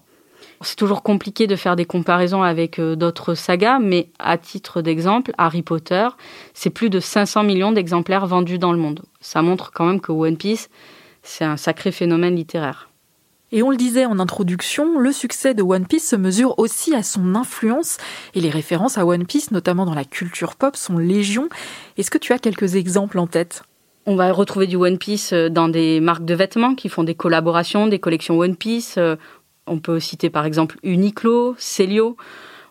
C'est 0.61 0.77
toujours 0.77 1.03
compliqué 1.03 1.47
de 1.47 1.55
faire 1.55 1.77
des 1.77 1.85
comparaisons 1.85 2.43
avec 2.43 2.81
euh, 2.81 2.97
d'autres 2.97 3.35
sagas, 3.35 3.79
mais 3.79 4.11
à 4.19 4.38
titre 4.38 4.83
d'exemple, 4.83 5.33
Harry 5.38 5.62
Potter, 5.62 6.09
c'est 6.53 6.71
plus 6.71 6.91
de 6.91 6.99
500 6.99 7.45
millions 7.45 7.71
d'exemplaires 7.71 8.27
vendus 8.27 8.59
dans 8.59 8.73
le 8.73 8.79
monde. 8.79 9.03
Ça 9.21 9.41
montre 9.41 9.71
quand 9.73 9.85
même 9.85 10.00
que 10.00 10.11
One 10.11 10.37
Piece, 10.37 10.69
c'est 11.23 11.45
un 11.45 11.57
sacré 11.57 11.93
phénomène 11.93 12.35
littéraire. 12.35 12.88
Et 13.50 13.62
on 13.62 13.71
le 13.71 13.77
disait 13.77 14.05
en 14.05 14.19
introduction, 14.19 14.99
le 14.99 15.12
succès 15.12 15.55
de 15.55 15.62
One 15.62 15.87
Piece 15.87 16.09
se 16.09 16.17
mesure 16.17 16.59
aussi 16.59 16.95
à 16.95 17.03
son 17.03 17.35
influence, 17.35 17.97
et 18.35 18.41
les 18.41 18.50
références 18.50 18.99
à 18.99 19.07
One 19.07 19.27
Piece, 19.27 19.53
notamment 19.53 19.87
dans 19.87 19.95
la 19.95 20.05
culture 20.05 20.57
pop, 20.57 20.77
sont 20.77 20.99
légion. 20.99 21.49
Est-ce 21.97 22.11
que 22.11 22.19
tu 22.19 22.33
as 22.33 22.38
quelques 22.38 22.75
exemples 22.75 23.19
en 23.19 23.27
tête? 23.27 23.62
On 24.11 24.17
va 24.17 24.33
retrouver 24.33 24.67
du 24.67 24.77
One 24.77 24.97
Piece 24.97 25.35
euh, 25.35 25.50
dans 25.50 25.69
des 25.69 26.00
marques 26.00 26.25
de 26.25 26.35
vêtements 26.35 26.75
qui 26.75 26.88
font 26.88 27.05
des 27.05 27.15
collaborations, 27.15 27.87
des 27.87 27.99
collections 27.99 28.38
One 28.38 28.57
Piece. 28.57 28.99
On 29.69 29.79
peut 29.79 30.01
citer 30.01 30.31
par 30.31 30.45
exemple 30.45 30.77
Uniqlo, 30.83 31.55
Celio. 31.59 32.17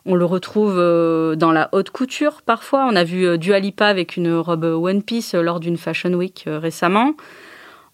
On 0.10 0.16
le 0.16 0.24
retrouve 0.24 0.76
euh, 0.78 1.36
dans 1.36 1.52
la 1.52 1.68
haute 1.74 1.90
couture 1.90 2.42
parfois. 2.42 2.88
On 2.90 2.96
a 2.96 3.04
vu 3.04 3.28
euh, 3.28 3.36
Dua 3.36 3.60
Lipa 3.60 3.88
avec 3.88 4.16
une 4.16 4.34
robe 4.36 4.64
One 4.64 5.04
Piece 5.04 5.36
euh, 5.36 5.42
lors 5.42 5.60
d'une 5.60 5.76
Fashion 5.76 6.14
Week 6.14 6.46
récemment. 6.48 7.14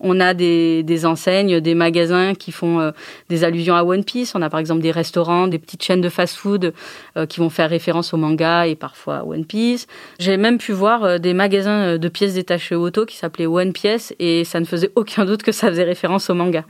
On 0.05 0.19
a 0.19 0.33
des, 0.33 1.05
enseignes, 1.05 1.61
des 1.61 1.75
magasins 1.75 2.35
qui 2.35 2.51
font 2.51 2.91
des 3.29 3.45
allusions 3.45 3.73
à 3.73 3.83
One 3.85 4.03
Piece. 4.03 4.35
On 4.35 4.41
a 4.41 4.49
par 4.49 4.59
exemple 4.59 4.81
des 4.81 4.91
restaurants, 4.91 5.47
des 5.47 5.59
petites 5.59 5.81
chaînes 5.81 6.01
de 6.01 6.09
fast-food 6.09 6.73
qui 7.29 7.39
vont 7.39 7.49
faire 7.49 7.69
référence 7.69 8.13
au 8.13 8.17
manga 8.17 8.67
et 8.67 8.75
parfois 8.75 9.19
à 9.19 9.23
One 9.23 9.45
Piece. 9.45 9.87
J'ai 10.19 10.35
même 10.35 10.57
pu 10.57 10.73
voir 10.73 11.21
des 11.21 11.33
magasins 11.33 11.97
de 11.97 12.07
pièces 12.09 12.33
détachées 12.33 12.75
auto 12.75 13.05
qui 13.05 13.15
s'appelaient 13.15 13.45
One 13.45 13.71
Piece 13.71 14.13
et 14.19 14.43
ça 14.43 14.59
ne 14.59 14.65
faisait 14.65 14.91
aucun 14.97 15.23
doute 15.23 15.41
que 15.41 15.53
ça 15.53 15.69
faisait 15.69 15.85
référence 15.85 16.29
au 16.29 16.33
manga. 16.33 16.65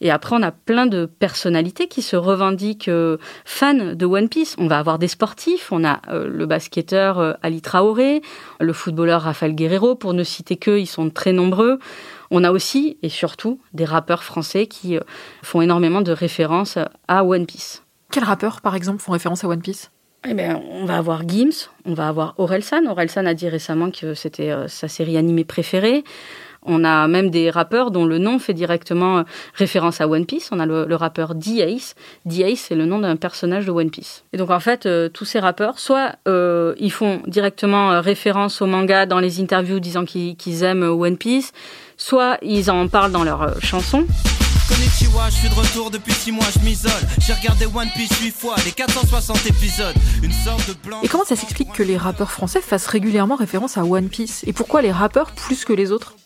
Et 0.00 0.10
après, 0.10 0.36
on 0.36 0.42
a 0.42 0.52
plein 0.52 0.86
de 0.86 1.06
personnalités 1.06 1.88
qui 1.88 2.02
se 2.02 2.16
revendiquent 2.16 2.88
euh, 2.88 3.18
fans 3.44 3.94
de 3.94 4.06
One 4.06 4.28
Piece. 4.28 4.56
On 4.58 4.66
va 4.66 4.78
avoir 4.78 4.98
des 4.98 5.08
sportifs, 5.08 5.72
on 5.72 5.84
a 5.84 6.00
euh, 6.08 6.28
le 6.28 6.46
basketteur 6.46 7.18
euh, 7.18 7.32
Ali 7.42 7.62
Traoré, 7.62 8.22
le 8.60 8.72
footballeur 8.72 9.22
Rafael 9.22 9.54
Guerrero, 9.54 9.94
pour 9.94 10.14
ne 10.14 10.24
citer 10.24 10.56
qu'eux, 10.56 10.80
ils 10.80 10.86
sont 10.86 11.10
très 11.10 11.32
nombreux. 11.32 11.78
On 12.30 12.44
a 12.44 12.50
aussi 12.50 12.98
et 13.02 13.08
surtout 13.08 13.60
des 13.72 13.84
rappeurs 13.84 14.24
français 14.24 14.66
qui 14.66 14.98
font 15.42 15.60
énormément 15.60 16.00
de 16.00 16.10
références 16.10 16.78
à 17.06 17.24
One 17.24 17.46
Piece. 17.46 17.82
Quels 18.10 18.24
rappeurs, 18.24 18.60
par 18.60 18.74
exemple, 18.74 19.00
font 19.00 19.12
référence 19.12 19.44
à 19.44 19.48
One 19.48 19.60
Piece? 19.60 19.90
Eh 20.26 20.32
bien, 20.32 20.60
on 20.70 20.86
va 20.86 20.96
avoir 20.96 21.28
Gims, 21.28 21.68
on 21.84 21.92
va 21.92 22.08
avoir 22.08 22.34
Orelsan. 22.38 22.86
Orelsan 22.86 23.26
a 23.26 23.34
dit 23.34 23.48
récemment 23.48 23.90
que 23.90 24.14
c'était 24.14 24.52
sa 24.68 24.88
série 24.88 25.18
animée 25.18 25.44
préférée. 25.44 26.02
On 26.64 26.84
a 26.84 27.06
même 27.08 27.30
des 27.30 27.50
rappeurs 27.50 27.90
dont 27.90 28.06
le 28.06 28.18
nom 28.18 28.38
fait 28.38 28.54
directement 28.54 29.18
euh, 29.18 29.22
référence 29.54 30.00
à 30.00 30.08
One 30.08 30.26
Piece. 30.26 30.48
On 30.52 30.60
a 30.60 30.66
le, 30.66 30.94
rappeur 30.94 31.34
D-Ace. 31.34 31.94
D-Ace, 32.24 32.66
c'est 32.68 32.74
le 32.74 32.86
nom 32.86 32.98
d'un 32.98 33.16
personnage 33.16 33.66
de 33.66 33.70
One 33.70 33.90
Piece. 33.90 34.24
Et 34.32 34.36
donc, 34.36 34.50
en 34.50 34.60
fait, 34.60 34.86
euh, 34.86 35.08
tous 35.08 35.24
ces 35.24 35.40
rappeurs, 35.40 35.78
soit 35.78 36.16
euh, 36.26 36.74
ils 36.78 36.92
font 36.92 37.20
directement 37.26 38.00
référence 38.00 38.62
au 38.62 38.66
manga 38.66 39.06
dans 39.06 39.20
les 39.20 39.40
interviews 39.40 39.80
disant 39.80 40.04
qu'ils 40.04 40.62
aiment 40.62 40.84
One 40.84 41.16
Piece, 41.16 41.52
soit 41.96 42.38
ils 42.42 42.70
en 42.70 42.88
parlent 42.88 43.12
dans 43.12 43.24
leurs 43.24 43.60
chansons. 43.62 44.06
Konnichiwa, 44.68 45.28
je 45.28 45.34
suis 45.34 45.48
de 45.50 45.54
retour 45.54 45.90
depuis 45.90 46.12
6 46.12 46.32
mois, 46.32 46.46
je 46.58 46.64
m'isole. 46.64 46.92
J'ai 47.18 47.34
regardé 47.34 47.66
One 47.66 47.88
Piece 47.94 48.18
8 48.18 48.30
fois, 48.30 48.54
les 48.64 48.72
460 48.72 49.46
épisodes. 49.46 49.94
Une 50.22 50.32
sorte 50.32 50.66
de 50.66 50.72
plan. 50.72 51.02
Et 51.02 51.08
comment 51.08 51.24
ça 51.24 51.36
s'explique 51.36 51.70
que 51.72 51.82
les 51.82 51.98
rappeurs 51.98 52.30
français 52.30 52.62
fassent 52.62 52.86
régulièrement 52.86 53.36
référence 53.36 53.76
à 53.76 53.84
One 53.84 54.08
Piece? 54.08 54.42
Et 54.46 54.54
pourquoi 54.54 54.80
les 54.80 54.90
rappeurs 54.90 55.32
plus 55.32 55.66
que 55.66 55.74
les 55.74 55.92
autres? 55.92 56.16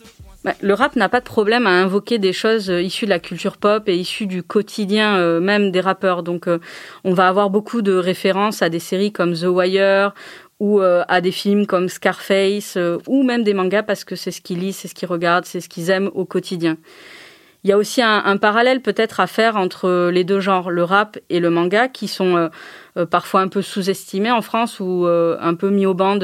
Le 0.60 0.74
rap 0.74 0.96
n'a 0.96 1.08
pas 1.08 1.20
de 1.20 1.24
problème 1.24 1.66
à 1.66 1.70
invoquer 1.70 2.18
des 2.18 2.32
choses 2.32 2.70
euh, 2.70 2.82
issues 2.82 3.04
de 3.04 3.10
la 3.10 3.18
culture 3.18 3.56
pop 3.56 3.88
et 3.88 3.96
issues 3.96 4.26
du 4.26 4.42
quotidien 4.42 5.16
euh, 5.16 5.40
même 5.40 5.70
des 5.70 5.80
rappeurs. 5.80 6.22
Donc 6.22 6.48
euh, 6.48 6.58
on 7.04 7.12
va 7.12 7.28
avoir 7.28 7.50
beaucoup 7.50 7.82
de 7.82 7.94
références 7.94 8.62
à 8.62 8.68
des 8.68 8.78
séries 8.78 9.12
comme 9.12 9.34
The 9.34 9.44
Wire 9.44 10.14
ou 10.60 10.80
à 10.80 11.20
des 11.20 11.30
films 11.30 11.66
comme 11.66 11.88
Scarface 11.88 12.76
ou 13.06 13.22
même 13.22 13.44
des 13.44 13.54
mangas 13.54 13.84
parce 13.84 14.02
que 14.02 14.16
c'est 14.16 14.32
ce 14.32 14.40
qu'ils 14.40 14.58
lisent, 14.58 14.78
c'est 14.78 14.88
ce 14.88 14.94
qu'ils 14.96 15.06
regardent, 15.06 15.44
c'est 15.44 15.60
ce 15.60 15.68
qu'ils 15.68 15.88
aiment 15.88 16.10
au 16.14 16.24
quotidien. 16.24 16.78
Il 17.62 17.70
y 17.70 17.72
a 17.72 17.76
aussi 17.76 18.02
un, 18.02 18.36
parallèle 18.38 18.80
peut-être 18.80 19.20
à 19.20 19.28
faire 19.28 19.56
entre 19.56 20.10
les 20.12 20.24
deux 20.24 20.40
genres, 20.40 20.72
le 20.72 20.82
rap 20.82 21.16
et 21.30 21.38
le 21.38 21.50
manga, 21.50 21.86
qui 21.86 22.08
sont 22.08 22.50
parfois 23.08 23.42
un 23.42 23.46
peu 23.46 23.62
sous-estimés 23.62 24.32
en 24.32 24.42
France 24.42 24.80
ou 24.80 25.06
un 25.06 25.54
peu 25.54 25.70
mis 25.70 25.86
au 25.86 25.94
banc 25.94 26.18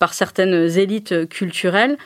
par 0.00 0.12
certaines 0.12 0.76
élites 0.76 1.28
culturelles. 1.28 1.98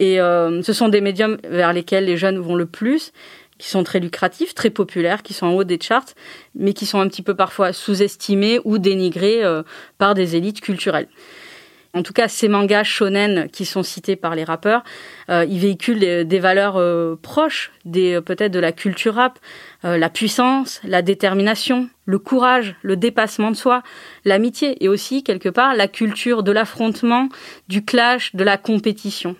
Et 0.00 0.18
euh, 0.18 0.62
ce 0.62 0.72
sont 0.72 0.88
des 0.88 1.02
médiums 1.02 1.36
vers 1.44 1.72
lesquels 1.72 2.06
les 2.06 2.16
jeunes 2.16 2.38
vont 2.38 2.56
le 2.56 2.66
plus, 2.66 3.12
qui 3.58 3.68
sont 3.68 3.84
très 3.84 4.00
lucratifs, 4.00 4.54
très 4.54 4.70
populaires, 4.70 5.22
qui 5.22 5.34
sont 5.34 5.46
en 5.46 5.52
haut 5.52 5.64
des 5.64 5.78
charts, 5.78 6.14
mais 6.54 6.72
qui 6.72 6.86
sont 6.86 6.98
un 6.98 7.06
petit 7.06 7.22
peu 7.22 7.34
parfois 7.36 7.74
sous-estimés 7.74 8.60
ou 8.64 8.78
dénigrés 8.78 9.44
euh, 9.44 9.62
par 9.98 10.14
des 10.14 10.36
élites 10.36 10.62
culturelles. 10.62 11.08
En 11.92 12.02
tout 12.02 12.14
cas, 12.14 12.28
ces 12.28 12.48
mangas 12.48 12.84
shonen 12.84 13.50
qui 13.50 13.66
sont 13.66 13.82
cités 13.82 14.16
par 14.16 14.36
les 14.36 14.44
rappeurs, 14.44 14.84
euh, 15.28 15.44
ils 15.46 15.58
véhiculent 15.58 15.98
des, 15.98 16.38
valeurs 16.38 16.80
proches 17.18 17.72
peut-être 17.84 18.52
de 18.52 18.60
la 18.60 18.70
culture 18.70 19.16
rap, 19.16 19.40
la 19.82 20.08
puissance, 20.08 20.80
la 20.84 21.02
détermination, 21.02 21.90
le 22.06 22.20
courage, 22.20 22.76
le 22.82 22.96
dépassement 22.96 23.50
de 23.50 23.56
soi, 23.56 23.82
l'amitié 24.24 24.82
et 24.84 24.88
aussi 24.88 25.24
quelque 25.24 25.48
part 25.48 25.74
la 25.74 25.88
culture 25.88 26.44
de 26.44 26.52
l'affrontement, 26.52 27.28
du 27.68 27.84
clash, 27.84 28.36
de 28.36 28.44
la 28.44 28.56
compétition. 28.56 29.34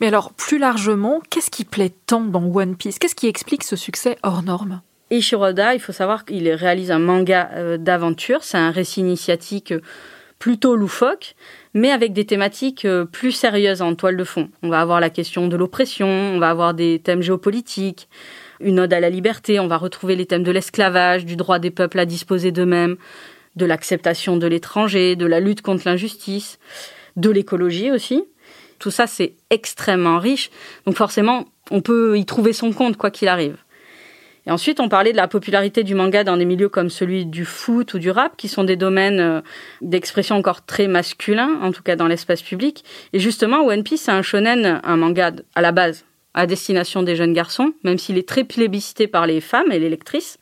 Mais 0.00 0.08
alors, 0.08 0.32
plus 0.32 0.58
largement, 0.58 1.20
qu'est-ce 1.30 1.50
qui 1.50 1.64
plaît 1.64 1.92
tant 2.06 2.22
dans 2.22 2.44
One 2.44 2.76
Piece? 2.76 2.98
Qu'est-ce 2.98 3.14
qui 3.14 3.28
explique 3.28 3.64
ce 3.64 3.76
succès 3.76 4.18
hors 4.22 4.42
norme? 4.42 4.82
Ishiroda, 5.10 5.74
il 5.74 5.80
faut 5.80 5.92
savoir 5.92 6.24
qu'il 6.24 6.48
réalise 6.50 6.90
un 6.90 6.98
manga 6.98 7.50
euh, 7.54 7.76
d'aventure. 7.76 8.42
C'est 8.42 8.58
un 8.58 8.70
récit 8.70 9.00
initiatique 9.00 9.72
euh, 9.72 9.80
plutôt 10.38 10.76
loufoque, 10.76 11.36
mais 11.72 11.90
avec 11.90 12.12
des 12.12 12.24
thématiques 12.24 12.84
euh, 12.84 13.04
plus 13.04 13.32
sérieuses 13.32 13.82
en 13.82 13.94
toile 13.94 14.16
de 14.16 14.24
fond. 14.24 14.50
On 14.62 14.68
va 14.68 14.80
avoir 14.80 15.00
la 15.00 15.10
question 15.10 15.48
de 15.48 15.56
l'oppression, 15.56 16.08
on 16.08 16.38
va 16.38 16.50
avoir 16.50 16.74
des 16.74 16.98
thèmes 16.98 17.22
géopolitiques, 17.22 18.08
une 18.60 18.80
ode 18.80 18.92
à 18.92 19.00
la 19.00 19.10
liberté, 19.10 19.60
on 19.60 19.68
va 19.68 19.76
retrouver 19.76 20.16
les 20.16 20.26
thèmes 20.26 20.42
de 20.42 20.50
l'esclavage, 20.50 21.24
du 21.24 21.36
droit 21.36 21.58
des 21.58 21.70
peuples 21.70 21.98
à 21.98 22.06
disposer 22.06 22.52
d'eux-mêmes, 22.52 22.96
de 23.56 23.66
l'acceptation 23.66 24.36
de 24.36 24.46
l'étranger, 24.46 25.16
de 25.16 25.26
la 25.26 25.40
lutte 25.40 25.62
contre 25.62 25.84
l'injustice, 25.86 26.58
de 27.16 27.30
l'écologie 27.30 27.90
aussi. 27.90 28.24
Tout 28.78 28.90
ça, 28.90 29.06
c'est 29.06 29.34
extrêmement 29.50 30.18
riche. 30.18 30.50
Donc 30.86 30.96
forcément, 30.96 31.46
on 31.70 31.80
peut 31.80 32.18
y 32.18 32.24
trouver 32.24 32.52
son 32.52 32.72
compte, 32.72 32.96
quoi 32.96 33.10
qu'il 33.10 33.28
arrive. 33.28 33.56
Et 34.46 34.50
ensuite, 34.50 34.78
on 34.78 34.88
parlait 34.88 35.12
de 35.12 35.16
la 35.16 35.28
popularité 35.28 35.84
du 35.84 35.94
manga 35.94 36.22
dans 36.22 36.36
des 36.36 36.44
milieux 36.44 36.68
comme 36.68 36.90
celui 36.90 37.24
du 37.24 37.44
foot 37.44 37.94
ou 37.94 37.98
du 37.98 38.10
rap, 38.10 38.36
qui 38.36 38.48
sont 38.48 38.64
des 38.64 38.76
domaines 38.76 39.20
euh, 39.20 39.40
d'expression 39.80 40.36
encore 40.36 40.66
très 40.66 40.86
masculins, 40.86 41.58
en 41.62 41.72
tout 41.72 41.82
cas 41.82 41.96
dans 41.96 42.08
l'espace 42.08 42.42
public. 42.42 42.84
Et 43.12 43.20
justement, 43.20 43.64
One 43.64 43.82
Piece, 43.82 44.02
c'est 44.02 44.10
un 44.10 44.22
shonen, 44.22 44.80
un 44.84 44.96
manga 44.96 45.32
à 45.54 45.60
la 45.62 45.72
base, 45.72 46.04
à 46.34 46.46
destination 46.46 47.02
des 47.02 47.16
jeunes 47.16 47.32
garçons, 47.32 47.72
même 47.84 47.96
s'il 47.96 48.18
est 48.18 48.28
très 48.28 48.44
plébiscité 48.44 49.06
par 49.06 49.26
les 49.26 49.40
femmes 49.40 49.72
et 49.72 49.78
les 49.78 49.88
lectrices. 49.88 50.38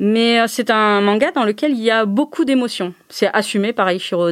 Mais 0.00 0.38
euh, 0.38 0.44
c'est 0.46 0.70
un 0.70 1.00
manga 1.00 1.32
dans 1.32 1.42
lequel 1.42 1.72
il 1.72 1.82
y 1.82 1.90
a 1.90 2.04
beaucoup 2.06 2.44
d'émotions. 2.44 2.94
C'est 3.08 3.28
assumé 3.32 3.72
par 3.72 3.88
Eiichiro. 3.88 4.30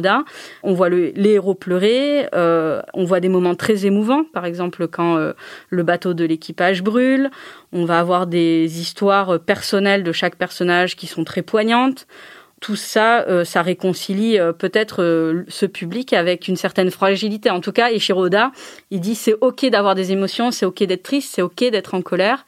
On 0.63 0.73
voit 0.73 0.87
les 0.87 1.31
héros 1.31 1.55
pleurer, 1.55 2.27
euh, 2.33 2.81
on 2.93 3.03
voit 3.03 3.19
des 3.19 3.27
moments 3.27 3.53
très 3.53 3.85
émouvants, 3.85 4.23
par 4.23 4.45
exemple 4.45 4.87
quand 4.87 5.17
euh, 5.17 5.33
le 5.69 5.83
bateau 5.83 6.13
de 6.13 6.23
l'équipage 6.23 6.83
brûle. 6.83 7.29
On 7.73 7.83
va 7.83 7.99
avoir 7.99 8.27
des 8.27 8.79
histoires 8.79 9.41
personnelles 9.41 10.03
de 10.03 10.13
chaque 10.13 10.37
personnage 10.37 10.95
qui 10.95 11.05
sont 11.05 11.25
très 11.25 11.41
poignantes. 11.41 12.07
tout 12.61 12.77
ça, 12.77 13.21
euh, 13.27 13.43
ça 13.43 13.61
réconcilie 13.61 14.39
euh, 14.39 14.53
peut-être 14.53 15.03
euh, 15.03 15.43
ce 15.47 15.65
public 15.65 16.13
avec 16.13 16.47
une 16.47 16.55
certaine 16.55 16.91
fragilité. 16.91 17.49
En 17.49 17.59
tout 17.59 17.73
cas, 17.73 17.91
Ishiroda, 17.91 18.51
il 18.89 19.01
dit 19.01 19.15
c'est 19.15 19.35
ok 19.41 19.65
d'avoir 19.67 19.95
des 19.95 20.11
émotions, 20.13 20.51
c'est 20.51 20.65
ok 20.65 20.83
d'être 20.83 21.03
triste, 21.03 21.33
c'est 21.35 21.41
ok 21.41 21.65
d'être 21.71 21.93
en 21.93 22.01
colère. 22.01 22.45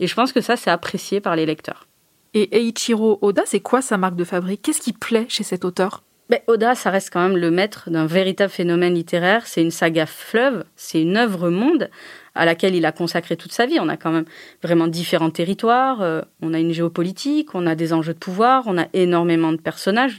Et 0.00 0.06
je 0.06 0.14
pense 0.14 0.32
que 0.32 0.40
ça, 0.40 0.56
c'est 0.56 0.70
apprécié 0.70 1.20
par 1.20 1.36
les 1.36 1.46
lecteurs. 1.46 1.86
Et 2.34 2.56
Eiichiro 2.56 3.18
Oda, 3.20 3.42
c'est 3.44 3.60
quoi 3.60 3.82
sa 3.82 3.98
marque 3.98 4.16
de 4.16 4.24
fabrique? 4.24 4.62
Qu'est-ce 4.62 4.80
qui 4.80 4.94
plaît 4.94 5.26
chez 5.28 5.44
cet 5.44 5.66
auteur? 5.66 6.02
Ben, 6.30 6.40
Oda, 6.46 6.74
ça 6.74 6.88
reste 6.88 7.12
quand 7.12 7.20
même 7.20 7.36
le 7.36 7.50
maître 7.50 7.90
d'un 7.90 8.06
véritable 8.06 8.50
phénomène 8.50 8.94
littéraire. 8.94 9.46
C'est 9.46 9.60
une 9.60 9.70
saga 9.70 10.06
fleuve, 10.06 10.64
c'est 10.74 11.02
une 11.02 11.18
œuvre 11.18 11.50
monde 11.50 11.90
à 12.34 12.46
laquelle 12.46 12.74
il 12.74 12.86
a 12.86 12.92
consacré 12.92 13.36
toute 13.36 13.52
sa 13.52 13.66
vie. 13.66 13.78
On 13.80 13.88
a 13.90 13.98
quand 13.98 14.12
même 14.12 14.24
vraiment 14.62 14.86
différents 14.86 15.28
territoires, 15.28 16.00
euh, 16.00 16.22
on 16.40 16.54
a 16.54 16.58
une 16.58 16.72
géopolitique, 16.72 17.54
on 17.54 17.66
a 17.66 17.74
des 17.74 17.92
enjeux 17.92 18.14
de 18.14 18.18
pouvoir, 18.18 18.62
on 18.66 18.78
a 18.78 18.86
énormément 18.94 19.52
de 19.52 19.58
personnages. 19.58 20.18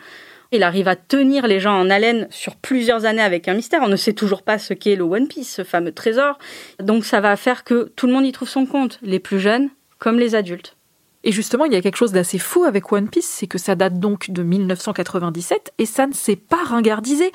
Il 0.52 0.62
arrive 0.62 0.88
à 0.88 0.96
tenir 0.96 1.48
les 1.48 1.60
gens 1.60 1.74
en 1.74 1.90
haleine 1.90 2.28
sur 2.30 2.58
plusieurs 2.58 3.06
années 3.06 3.24
avec 3.24 3.48
un 3.48 3.56
mystère. 3.56 3.82
On 3.82 3.88
ne 3.88 3.96
sait 3.96 4.14
toujours 4.14 4.44
pas 4.44 4.60
ce 4.60 4.76
qu'est 4.76 4.96
le 4.96 5.04
One 5.04 5.28
Piece, 5.28 5.52
ce 5.52 5.64
fameux 5.64 5.94
trésor. 5.94 6.38
Donc 6.80 7.06
ça 7.06 7.22
va 7.22 7.36
faire 7.38 7.64
que 7.64 7.92
tout 7.96 8.06
le 8.06 8.14
monde 8.14 8.28
y 8.28 8.32
trouve 8.32 8.50
son 8.50 8.68
compte, 8.68 9.00
les 9.02 9.20
plus 9.20 9.40
jeunes 9.40 9.70
comme 9.98 10.20
les 10.20 10.36
adultes. 10.36 10.76
Et 11.24 11.32
justement, 11.32 11.66
il 11.66 11.74
y 11.74 11.76
a 11.76 11.82
quelque 11.82 11.96
chose 11.96 12.12
d'assez 12.12 12.38
fou 12.38 12.64
avec 12.64 12.92
One 12.92 13.10
Piece, 13.10 13.30
c'est 13.30 13.48
que 13.48 13.58
ça 13.58 13.76
date 13.76 14.00
donc 14.00 14.30
de 14.30 14.44
1997 14.44 15.74
et 15.78 15.86
ça 15.86 16.06
ne 16.06 16.14
s'est 16.14 16.36
pas 16.36 16.64
ringardisé. 16.66 17.32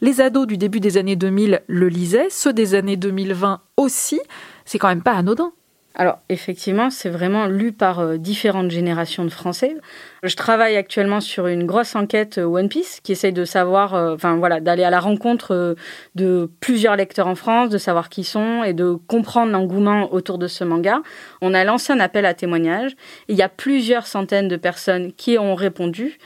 Les 0.00 0.20
ados 0.20 0.46
du 0.46 0.56
début 0.56 0.80
des 0.80 0.96
années 0.96 1.16
2000 1.16 1.62
le 1.66 1.88
lisaient, 1.88 2.30
ceux 2.30 2.52
des 2.52 2.74
années 2.74 2.96
2020 2.96 3.60
aussi. 3.76 4.20
C'est 4.64 4.78
quand 4.78 4.88
même 4.88 5.02
pas 5.02 5.14
anodin. 5.14 5.52
Alors 5.94 6.20
effectivement, 6.30 6.88
c'est 6.88 7.10
vraiment 7.10 7.46
lu 7.46 7.72
par 7.72 8.00
euh, 8.00 8.16
différentes 8.16 8.70
générations 8.70 9.24
de 9.24 9.30
Français. 9.30 9.76
Je 10.22 10.34
travaille 10.36 10.76
actuellement 10.76 11.20
sur 11.20 11.46
une 11.48 11.66
grosse 11.66 11.94
enquête 11.94 12.38
euh, 12.38 12.44
One 12.44 12.70
Piece 12.70 13.00
qui 13.02 13.12
essaye 13.12 13.32
de 13.32 13.44
savoir, 13.44 13.94
euh, 13.94 14.14
enfin 14.14 14.36
voilà, 14.36 14.60
d'aller 14.60 14.84
à 14.84 14.90
la 14.90 15.00
rencontre 15.00 15.76
de 16.14 16.50
plusieurs 16.60 16.96
lecteurs 16.96 17.26
en 17.26 17.34
France, 17.34 17.68
de 17.68 17.76
savoir 17.76 18.08
qui 18.08 18.24
sont 18.24 18.64
et 18.64 18.72
de 18.72 18.94
comprendre 19.06 19.52
l'engouement 19.52 20.12
autour 20.14 20.38
de 20.38 20.46
ce 20.46 20.64
manga. 20.64 21.02
On 21.42 21.52
a 21.52 21.62
lancé 21.62 21.92
un 21.92 22.00
appel 22.00 22.24
à 22.24 22.32
témoignages. 22.32 22.92
il 23.28 23.36
y 23.36 23.42
a 23.42 23.50
plusieurs 23.50 24.06
centaines 24.06 24.48
de 24.48 24.56
personnes 24.56 25.12
qui 25.12 25.38
ont 25.38 25.54
répondu 25.54 26.18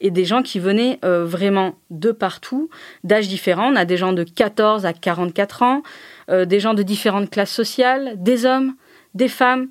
et 0.00 0.10
des 0.10 0.24
gens 0.24 0.42
qui 0.42 0.58
venaient 0.58 0.98
vraiment 1.02 1.76
de 1.90 2.10
partout, 2.10 2.68
d'âges 3.04 3.28
différents. 3.28 3.72
On 3.72 3.76
a 3.76 3.84
des 3.84 3.96
gens 3.96 4.12
de 4.12 4.24
14 4.24 4.84
à 4.84 4.92
44 4.92 5.62
ans, 5.62 5.82
des 6.28 6.58
gens 6.58 6.74
de 6.74 6.82
différentes 6.82 7.30
classes 7.30 7.52
sociales, 7.52 8.14
des 8.16 8.44
hommes, 8.44 8.74
des 9.14 9.28
femmes, 9.28 9.68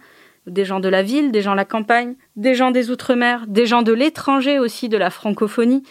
des 0.48 0.65
gens 0.65 0.79
de 0.79 0.89
la 0.89 1.03
ville, 1.03 1.31
des 1.31 1.41
gens 1.41 1.51
de 1.51 1.57
la 1.57 1.65
campagne, 1.65 2.15
des 2.36 2.55
gens 2.55 2.71
des 2.71 2.89
Outre-mer, 2.89 3.45
des 3.48 3.65
gens 3.65 3.81
de 3.81 3.93
l'étranger 3.93 4.60
aussi, 4.60 4.89
de 4.89 4.98
la 4.98 5.10
francophonie. 5.10 5.83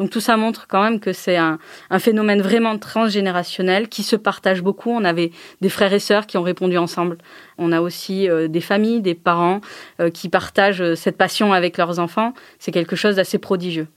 Donc 0.00 0.08
tout 0.08 0.20
ça 0.20 0.38
montre 0.38 0.66
quand 0.66 0.82
même 0.82 0.98
que 0.98 1.12
c'est 1.12 1.36
un, 1.36 1.58
phénomène 1.98 2.40
vraiment 2.40 2.78
transgénérationnel 2.78 3.90
qui 3.90 4.02
se 4.02 4.16
partage 4.16 4.62
beaucoup. 4.62 4.90
On 4.90 5.04
avait 5.04 5.30
des 5.60 5.68
frères 5.68 5.92
et 5.92 5.98
sœurs 5.98 6.26
qui 6.26 6.38
ont 6.38 6.42
répondu 6.42 6.78
ensemble. 6.78 7.18
On 7.58 7.70
a 7.70 7.82
aussi 7.82 8.26
euh, 8.26 8.48
des 8.48 8.62
familles, 8.62 9.02
des 9.02 9.14
parents 9.14 9.60
euh, 10.00 10.08
qui 10.08 10.30
partagent 10.30 10.80
euh, 10.80 10.94
cette 10.94 11.18
passion 11.18 11.52
avec 11.52 11.76
leurs 11.76 11.98
enfants. 11.98 12.32
C'est 12.58 12.72
quelque 12.72 12.96
chose 12.96 13.16
d'assez 13.16 13.36
prodigieux. 13.36 13.88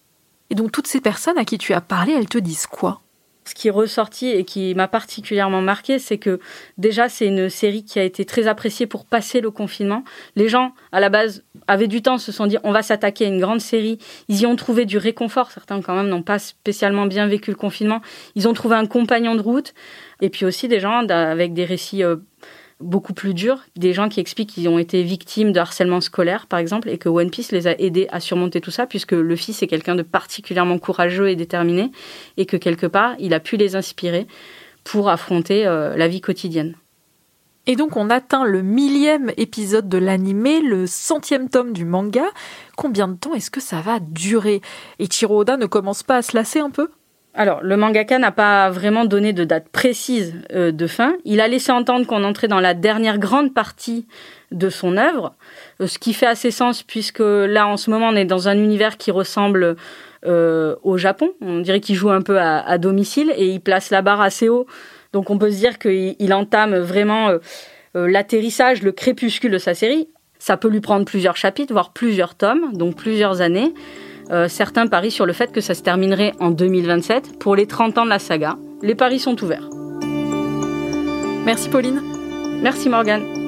Et 0.50 0.55
donc 0.55 0.74
toutes 0.74 0.88
ces 0.88 1.00
personnes 1.00 1.38
à 1.38 1.45
qui 1.45 1.57
tu 1.57 1.74
as 1.74 1.79
parlé, 1.79 2.12
elles 2.12 2.27
te 2.27 2.38
disent 2.38 2.67
quoi? 2.67 3.02
Ce 3.45 3.53
qui 3.53 3.67
est 3.67 3.71
ressorti 3.71 4.29
et 4.29 4.43
qui 4.43 4.73
m'a 4.75 4.88
particulièrement 4.88 5.62
marqué, 5.62 6.00
c'est 6.00 6.17
que 6.17 6.39
déjà 6.77 7.09
c'est 7.09 7.27
une 7.27 7.50
série 7.50 7.83
qui 7.83 8.00
a 8.00 8.03
été 8.03 8.25
très 8.25 8.47
appréciée 8.47 8.88
pour 8.88 9.05
passer 9.05 9.41
le 9.41 9.51
confinement. 9.51 10.03
Les 10.35 10.50
gens, 10.50 10.73
à 10.91 11.00
la 11.00 11.09
base, 11.09 11.43
avaient 11.67 11.88
du 11.88 12.01
temps, 12.01 12.17
se 12.17 12.31
sont 12.31 12.47
dit 12.47 12.57
on 12.63 12.71
va 12.71 12.81
s'attaquer 12.81 13.25
à 13.25 13.27
une 13.27 13.39
grande 13.39 13.62
série. 13.62 14.00
Ils 14.27 14.41
y 14.41 14.45
ont 14.45 14.55
trouvé 14.55 14.85
du 14.85 14.97
réconfort. 14.97 15.51
Certains 15.51 15.81
quand 15.81 15.95
même 15.95 16.07
n'ont 16.07 16.23
pas 16.23 16.39
spécialement 16.39 17.05
bien 17.05 17.27
vécu 17.27 17.51
le 17.51 17.57
confinement. 17.57 18.01
Ils 18.35 18.47
ont 18.47 18.53
trouvé 18.53 18.75
un 18.75 18.85
compagnon 18.85 19.35
de 19.35 19.41
route. 19.41 19.73
Et 20.21 20.29
puis 20.29 20.45
aussi 20.45 20.67
des 20.67 20.79
gens 20.79 21.05
avec 21.09 21.53
des 21.53 21.65
récits 21.65 22.03
euh, 22.03 22.17
beaucoup 22.83 23.13
plus 23.13 23.33
dur. 23.33 23.59
Des 23.75 23.93
gens 23.93 24.09
qui 24.09 24.19
expliquent 24.19 24.51
qu'ils 24.51 24.69
ont 24.69 24.77
été 24.77 25.03
victimes 25.03 25.51
de 25.51 25.59
harcèlement 25.59 26.01
scolaire, 26.01 26.47
par 26.47 26.59
exemple, 26.59 26.89
et 26.89 26.97
que 26.97 27.09
One 27.09 27.31
Piece 27.31 27.51
les 27.51 27.67
a 27.67 27.79
aidés 27.79 28.07
à 28.11 28.19
surmonter 28.19 28.61
tout 28.61 28.71
ça, 28.71 28.85
puisque 28.85 29.13
le 29.13 29.35
fils 29.35 29.63
est 29.63 29.67
quelqu'un 29.67 29.95
de 29.95 30.03
particulièrement 30.03 30.77
courageux 30.77 31.29
et 31.29 31.35
déterminé, 31.35 31.91
et 32.37 32.45
que 32.45 32.57
quelque 32.57 32.85
part, 32.85 33.15
il 33.19 33.33
a 33.33 33.39
pu 33.39 33.57
les 33.57 33.75
inspirer 33.75 34.27
pour 34.83 35.09
affronter 35.09 35.65
euh, 35.65 35.95
la 35.95 36.07
vie 36.07 36.21
quotidienne. 36.21 36.75
Et 37.65 37.77
donc 37.77 37.95
on 37.95 38.10
atteint 38.10 38.43
le 38.43 38.62
millième 38.62 39.31
épisode 39.38 39.88
de 39.88 39.97
l'animé, 39.97 40.60
le 40.60 40.86
centième 40.86 41.47
tome 41.47 41.71
du 41.71 41.86
manga. 41.86 42.25
Combien 42.75 43.08
de 43.08 43.15
temps 43.15 43.34
est-ce 43.34 43.49
que 43.49 43.62
ça 43.62 43.79
va 43.79 43.99
durer? 44.01 44.62
Et 44.99 45.08
Oda 45.25 45.55
ne 45.55 45.65
commence 45.65 46.03
pas 46.03 46.17
à 46.17 46.21
se 46.21 46.36
lasser 46.36 46.60
un 46.60 46.69
peu? 46.69 46.89
Alors, 47.36 47.63
le 47.63 47.78
mangaka 47.78 48.19
n'a 48.19 48.32
pas 48.32 48.69
vraiment 48.69 49.06
donné 49.06 49.34
de 49.34 49.43
date 49.43 49.67
précise 49.69 50.36
euh, 50.54 50.72
de 50.72 50.86
fin. 50.86 51.15
Il 51.26 51.41
a 51.41 51.48
laissé 51.48 51.72
entendre 51.72 52.06
qu'on 52.06 52.24
entrait 52.24 52.48
dans 52.48 52.60
la 52.60 52.76
dernière 52.76 53.17
grande 53.17 53.56
partie 53.56 54.06
de 54.52 54.69
son 54.69 54.98
œuvre, 54.98 55.34
euh, 55.82 55.88
ce 55.88 55.98
qui 55.98 56.13
fait 56.13 56.28
assez 56.28 56.52
sens 56.52 56.84
puisque 56.84 57.24
là, 57.24 57.67
en 57.67 57.76
ce 57.76 57.89
moment, 57.89 58.10
on 58.10 58.15
est 58.15 58.26
dans 58.26 58.50
un 58.50 58.58
univers 58.58 58.98
qui 58.98 59.10
ressemble 59.10 59.78
euh, 60.28 60.76
au 60.84 60.98
Japon. 60.98 61.32
On 61.41 61.60
dirait 61.60 61.80
qu'il 61.80 61.96
joue 61.96 62.12
un 62.12 62.22
peu 62.22 62.39
à, 62.39 62.78
domicile 62.78 63.34
et 63.36 63.48
il 63.48 63.62
place 63.62 63.89
la 63.89 64.04
barre 64.04 64.22
assez 64.22 64.48
haut. 64.48 64.67
Donc, 65.12 65.32
on 65.32 65.39
peut 65.39 65.50
se 65.50 65.58
dire 65.58 65.80
qu'il 65.80 66.34
entame 66.34 66.78
vraiment 66.78 67.32
l'atterrissage, 67.93 68.82
le 68.82 68.91
crépuscule 68.91 69.52
de 69.52 69.58
sa 69.60 69.76
série. 69.76 70.08
Ça 70.39 70.58
peut 70.58 70.67
lui 70.67 70.82
prendre 70.82 71.06
plusieurs 71.06 71.38
chapitres, 71.38 71.72
voire 71.72 71.93
plusieurs 71.93 72.36
tomes, 72.36 72.74
donc 72.74 72.96
plusieurs 72.96 73.41
années. 73.41 73.74
Euh, 74.31 74.47
certains 74.47 74.88
parient 74.88 75.12
sur 75.12 75.25
le 75.25 75.33
fait 75.33 75.51
que 75.51 75.62
ça 75.62 75.73
se 75.73 75.81
terminerait 75.81 76.33
en 76.39 76.51
2027 76.51 77.39
pour 77.39 77.55
les 77.55 77.67
30 77.67 77.97
ans 77.97 78.05
de 78.05 78.09
la 78.09 78.19
saga. 78.19 78.57
Les 78.81 78.95
paris 78.95 79.19
sont 79.19 79.41
ouverts. 79.43 79.69
Merci 81.45 81.69
Pauline. 81.69 82.01
Merci 82.62 82.89
Morgane. 82.89 83.43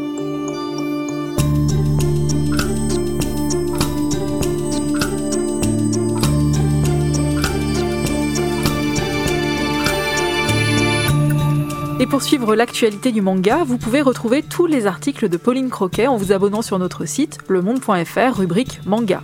Et 11.97 12.07
pour 12.07 12.21
suivre 12.21 12.55
l'actualité 12.55 13.11
du 13.11 13.21
manga, 13.21 13.63
vous 13.63 13.77
pouvez 13.77 14.01
retrouver 14.01 14.43
tous 14.43 14.65
les 14.65 14.85
articles 14.85 15.29
de 15.29 15.38
Pauline 15.38 15.69
Croquet 15.69 16.07
en 16.07 16.17
vous 16.17 16.33
abonnant 16.33 16.61
sur 16.61 16.77
notre 16.77 17.05
site 17.05 17.39
lemonde.fr 17.47 18.38
rubrique 18.38 18.81
manga. 18.85 19.23